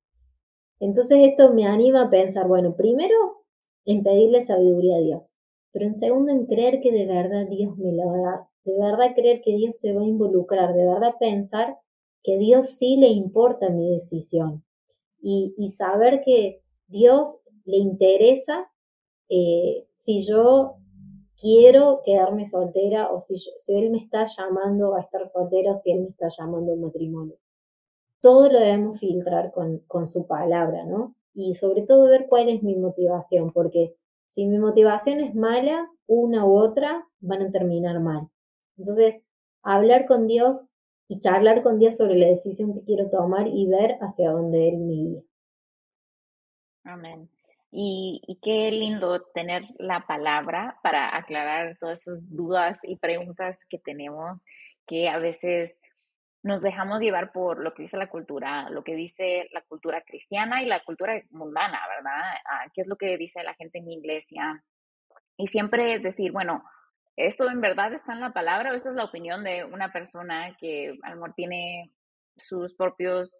Entonces 0.81 1.17
esto 1.25 1.53
me 1.53 1.65
anima 1.65 2.01
a 2.01 2.09
pensar, 2.09 2.45
bueno, 2.45 2.75
primero 2.75 3.15
en 3.85 4.03
pedirle 4.03 4.41
sabiduría 4.41 4.97
a 4.97 4.99
Dios, 4.99 5.31
pero 5.71 5.85
en 5.85 5.93
segundo 5.93 6.33
en 6.33 6.45
creer 6.45 6.81
que 6.81 6.91
de 6.91 7.05
verdad 7.05 7.47
Dios 7.47 7.77
me 7.77 7.93
la 7.93 8.05
va 8.05 8.17
a 8.17 8.21
dar, 8.21 8.39
de 8.65 8.77
verdad 8.77 9.15
creer 9.15 9.39
que 9.41 9.55
Dios 9.55 9.77
se 9.77 9.93
va 9.93 10.01
a 10.01 10.05
involucrar, 10.05 10.73
de 10.73 10.85
verdad 10.85 11.13
pensar 11.21 11.77
que 12.21 12.37
Dios 12.37 12.67
sí 12.67 12.97
le 12.97 13.07
importa 13.07 13.69
mi 13.69 13.89
decisión 13.89 14.65
y, 15.21 15.55
saber 15.69 16.21
que 16.25 16.61
Dios 16.87 17.43
le 17.63 17.77
interesa 17.77 18.69
eh, 19.29 19.87
si 19.93 20.19
yo 20.27 20.79
quiero 21.39 22.01
quedarme 22.03 22.45
soltera 22.45 23.11
o 23.11 23.19
si, 23.19 23.35
si 23.37 23.77
él 23.77 23.91
me 23.91 23.97
está 23.97 24.25
llamando 24.25 24.95
a 24.95 25.01
estar 25.01 25.25
soltera 25.25 25.71
o 25.71 25.75
si 25.75 25.91
él 25.91 26.01
me 26.01 26.09
está 26.09 26.27
llamando 26.27 26.73
a 26.73 26.75
matrimonio. 26.75 27.37
Todo 28.21 28.51
lo 28.51 28.59
debemos 28.59 28.99
filtrar 28.99 29.51
con, 29.51 29.79
con 29.87 30.07
su 30.07 30.27
palabra, 30.27 30.85
¿no? 30.85 31.15
Y 31.33 31.55
sobre 31.55 31.83
todo 31.83 32.09
ver 32.09 32.27
cuál 32.27 32.49
es 32.49 32.61
mi 32.63 32.75
motivación, 32.75 33.49
porque 33.51 33.95
si 34.27 34.45
mi 34.45 34.59
motivación 34.59 35.21
es 35.21 35.33
mala, 35.33 35.89
una 36.05 36.45
u 36.45 36.57
otra 36.57 37.07
van 37.21 37.41
a 37.43 37.49
terminar 37.49 37.99
mal. 38.01 38.29
Entonces, 38.77 39.25
hablar 39.63 40.05
con 40.05 40.27
Dios 40.27 40.67
y 41.07 41.19
charlar 41.19 41.63
con 41.63 41.79
Dios 41.79 41.97
sobre 41.97 42.17
la 42.17 42.27
decisión 42.27 42.73
que 42.73 42.83
quiero 42.83 43.09
tomar 43.09 43.47
y 43.47 43.65
ver 43.67 43.97
hacia 44.01 44.31
dónde 44.31 44.69
Él 44.69 44.77
me 44.77 44.93
guía. 44.93 45.23
Amén. 46.83 47.29
Y, 47.71 48.39
qué 48.41 48.71
lindo 48.71 49.21
tener 49.33 49.63
la 49.77 50.07
palabra 50.07 50.79
para 50.81 51.15
aclarar 51.15 51.77
todas 51.79 52.01
esas 52.01 52.29
dudas 52.35 52.79
y 52.83 52.97
preguntas 52.97 53.59
que 53.69 53.77
tenemos, 53.77 54.41
que 54.87 55.07
a 55.09 55.19
veces 55.19 55.75
nos 56.41 56.61
dejamos 56.61 56.99
llevar 56.99 57.31
por 57.31 57.61
lo 57.61 57.73
que 57.73 57.83
dice 57.83 57.97
la 57.97 58.09
cultura, 58.09 58.69
lo 58.69 58.83
que 58.83 58.95
dice 58.95 59.49
la 59.51 59.61
cultura 59.61 60.01
cristiana 60.01 60.63
y 60.63 60.65
la 60.65 60.79
cultura 60.83 61.21
mundana, 61.29 61.79
¿verdad? 61.95 62.23
Ah, 62.45 62.65
¿Qué 62.73 62.81
es 62.81 62.87
lo 62.87 62.95
que 62.95 63.17
dice 63.17 63.43
la 63.43 63.53
gente 63.55 63.79
en 63.79 63.85
mi 63.85 63.95
iglesia? 63.95 64.63
Y 65.37 65.47
siempre 65.47 65.99
decir, 65.99 66.31
bueno, 66.31 66.63
¿esto 67.17 67.49
en 67.49 67.61
verdad 67.61 67.93
está 67.93 68.13
en 68.13 68.21
la 68.21 68.33
palabra 68.33 68.71
o 68.71 68.75
esta 68.75 68.89
es 68.89 68.95
la 68.95 69.05
opinión 69.05 69.43
de 69.43 69.63
una 69.65 69.91
persona 69.91 70.55
que 70.59 70.97
a 71.03 71.13
lo 71.13 71.33
tiene 71.33 71.93
sus 72.37 72.73
propios 72.73 73.39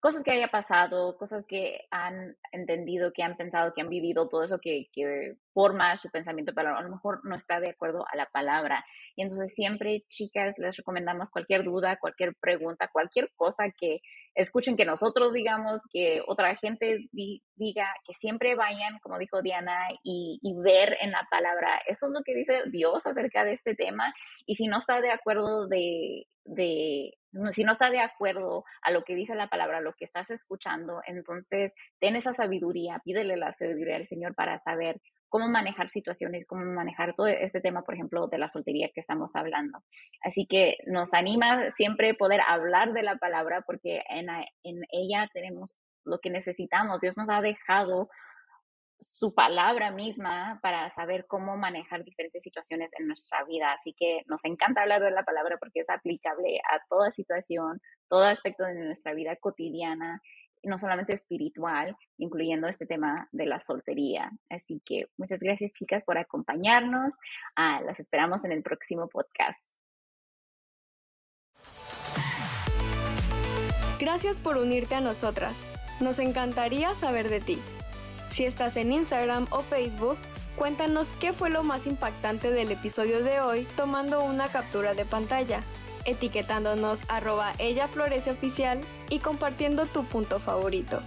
cosas 0.00 0.24
que 0.24 0.32
haya 0.32 0.48
pasado, 0.48 1.16
cosas 1.18 1.46
que 1.46 1.86
han 1.90 2.36
entendido, 2.52 3.12
que 3.12 3.22
han 3.22 3.36
pensado, 3.36 3.72
que 3.74 3.82
han 3.82 3.90
vivido, 3.90 4.28
todo 4.28 4.42
eso 4.42 4.58
que, 4.58 4.88
que, 4.92 5.36
forma 5.52 5.96
su 5.98 6.08
pensamiento, 6.10 6.52
pero 6.54 6.76
a 6.76 6.82
lo 6.82 6.88
mejor 6.88 7.20
no 7.24 7.34
está 7.34 7.58
de 7.58 7.70
acuerdo 7.70 8.04
a 8.10 8.16
la 8.16 8.26
palabra. 8.26 8.84
Y 9.16 9.22
entonces 9.22 9.52
siempre, 9.52 10.04
chicas, 10.08 10.58
les 10.58 10.76
recomendamos 10.76 11.28
cualquier 11.28 11.64
duda, 11.64 11.98
cualquier 12.00 12.34
pregunta, 12.36 12.88
cualquier 12.92 13.30
cosa 13.34 13.64
que 13.76 14.00
escuchen 14.34 14.76
que 14.76 14.84
nosotros 14.84 15.32
digamos, 15.32 15.80
que 15.92 16.22
otra 16.26 16.54
gente 16.56 17.08
diga, 17.12 17.92
que 18.06 18.14
siempre 18.14 18.54
vayan, 18.54 19.00
como 19.00 19.18
dijo 19.18 19.42
Diana, 19.42 19.88
y, 20.04 20.38
y 20.40 20.54
ver 20.54 20.96
en 21.00 21.10
la 21.10 21.26
palabra, 21.30 21.82
esto 21.86 22.06
es 22.06 22.12
lo 22.12 22.22
que 22.22 22.34
dice 22.34 22.62
Dios 22.70 23.04
acerca 23.06 23.44
de 23.44 23.52
este 23.52 23.74
tema. 23.74 24.14
Y 24.46 24.54
si 24.54 24.66
no 24.66 24.78
está 24.78 25.00
de 25.00 25.10
acuerdo 25.10 25.66
de, 25.66 26.26
de 26.44 27.18
si 27.50 27.64
no 27.64 27.72
está 27.72 27.90
de 27.90 28.00
acuerdo 28.00 28.64
a 28.82 28.90
lo 28.90 29.04
que 29.04 29.14
dice 29.14 29.34
la 29.34 29.48
palabra, 29.48 29.80
lo 29.80 29.94
que 29.94 30.04
estás 30.04 30.30
escuchando, 30.30 31.00
entonces 31.06 31.74
ten 32.00 32.16
esa 32.16 32.34
sabiduría, 32.34 33.00
pídele 33.04 33.36
la 33.36 33.52
sabiduría 33.52 33.96
al 33.96 34.06
Señor 34.06 34.34
para 34.34 34.58
saber 34.58 35.00
cómo 35.28 35.48
manejar 35.48 35.88
situaciones, 35.88 36.44
cómo 36.44 36.64
manejar 36.64 37.14
todo 37.14 37.28
este 37.28 37.60
tema, 37.60 37.82
por 37.82 37.94
ejemplo, 37.94 38.26
de 38.26 38.38
la 38.38 38.48
soltería 38.48 38.90
que 38.92 39.00
estamos 39.00 39.36
hablando. 39.36 39.78
Así 40.22 40.46
que 40.46 40.78
nos 40.86 41.14
anima 41.14 41.70
siempre 41.70 42.14
poder 42.14 42.40
hablar 42.46 42.92
de 42.92 43.04
la 43.04 43.16
palabra 43.16 43.62
porque 43.64 44.02
en, 44.08 44.28
en 44.64 44.82
ella 44.90 45.30
tenemos 45.32 45.76
lo 46.04 46.18
que 46.18 46.30
necesitamos. 46.30 47.00
Dios 47.00 47.16
nos 47.16 47.30
ha 47.30 47.40
dejado 47.42 48.10
su 49.00 49.34
palabra 49.34 49.90
misma 49.90 50.60
para 50.62 50.90
saber 50.90 51.26
cómo 51.26 51.56
manejar 51.56 52.04
diferentes 52.04 52.42
situaciones 52.42 52.90
en 52.98 53.06
nuestra 53.06 53.44
vida. 53.44 53.72
Así 53.72 53.94
que 53.98 54.22
nos 54.26 54.44
encanta 54.44 54.82
hablar 54.82 55.02
de 55.02 55.10
la 55.10 55.24
palabra 55.24 55.56
porque 55.58 55.80
es 55.80 55.90
aplicable 55.90 56.60
a 56.70 56.80
toda 56.88 57.10
situación, 57.10 57.80
todo 58.08 58.24
aspecto 58.24 58.64
de 58.64 58.74
nuestra 58.74 59.14
vida 59.14 59.36
cotidiana, 59.36 60.20
no 60.62 60.78
solamente 60.78 61.14
espiritual, 61.14 61.96
incluyendo 62.18 62.68
este 62.68 62.84
tema 62.84 63.28
de 63.32 63.46
la 63.46 63.60
soltería. 63.60 64.30
Así 64.50 64.82
que 64.84 65.06
muchas 65.16 65.40
gracias 65.40 65.72
chicas 65.72 66.04
por 66.04 66.18
acompañarnos. 66.18 67.14
Ah, 67.56 67.80
las 67.84 67.98
esperamos 67.98 68.44
en 68.44 68.52
el 68.52 68.62
próximo 68.62 69.08
podcast. 69.08 69.60
Gracias 73.98 74.40
por 74.40 74.56
unirte 74.56 74.94
a 74.94 75.00
nosotras. 75.00 75.54
Nos 76.00 76.18
encantaría 76.18 76.94
saber 76.94 77.28
de 77.28 77.40
ti. 77.40 77.58
Si 78.30 78.44
estás 78.44 78.76
en 78.76 78.92
Instagram 78.92 79.46
o 79.50 79.60
Facebook, 79.60 80.16
cuéntanos 80.56 81.08
qué 81.20 81.32
fue 81.32 81.50
lo 81.50 81.62
más 81.62 81.86
impactante 81.86 82.50
del 82.50 82.70
episodio 82.70 83.22
de 83.22 83.40
hoy 83.40 83.66
tomando 83.76 84.22
una 84.22 84.48
captura 84.48 84.94
de 84.94 85.04
pantalla, 85.04 85.62
etiquetándonos 86.04 87.00
arroba 87.08 87.52
ella 87.58 87.88
florece 87.88 88.30
oficial 88.30 88.80
y 89.08 89.18
compartiendo 89.18 89.86
tu 89.86 90.04
punto 90.04 90.38
favorito. 90.38 91.00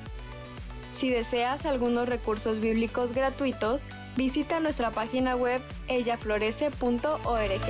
Si 0.95 1.09
deseas 1.09 1.65
algunos 1.65 2.07
recursos 2.07 2.59
bíblicos 2.59 3.13
gratuitos, 3.13 3.87
visita 4.15 4.59
nuestra 4.59 4.91
página 4.91 5.35
web 5.35 5.61
ellaflorece.org. 5.87 7.61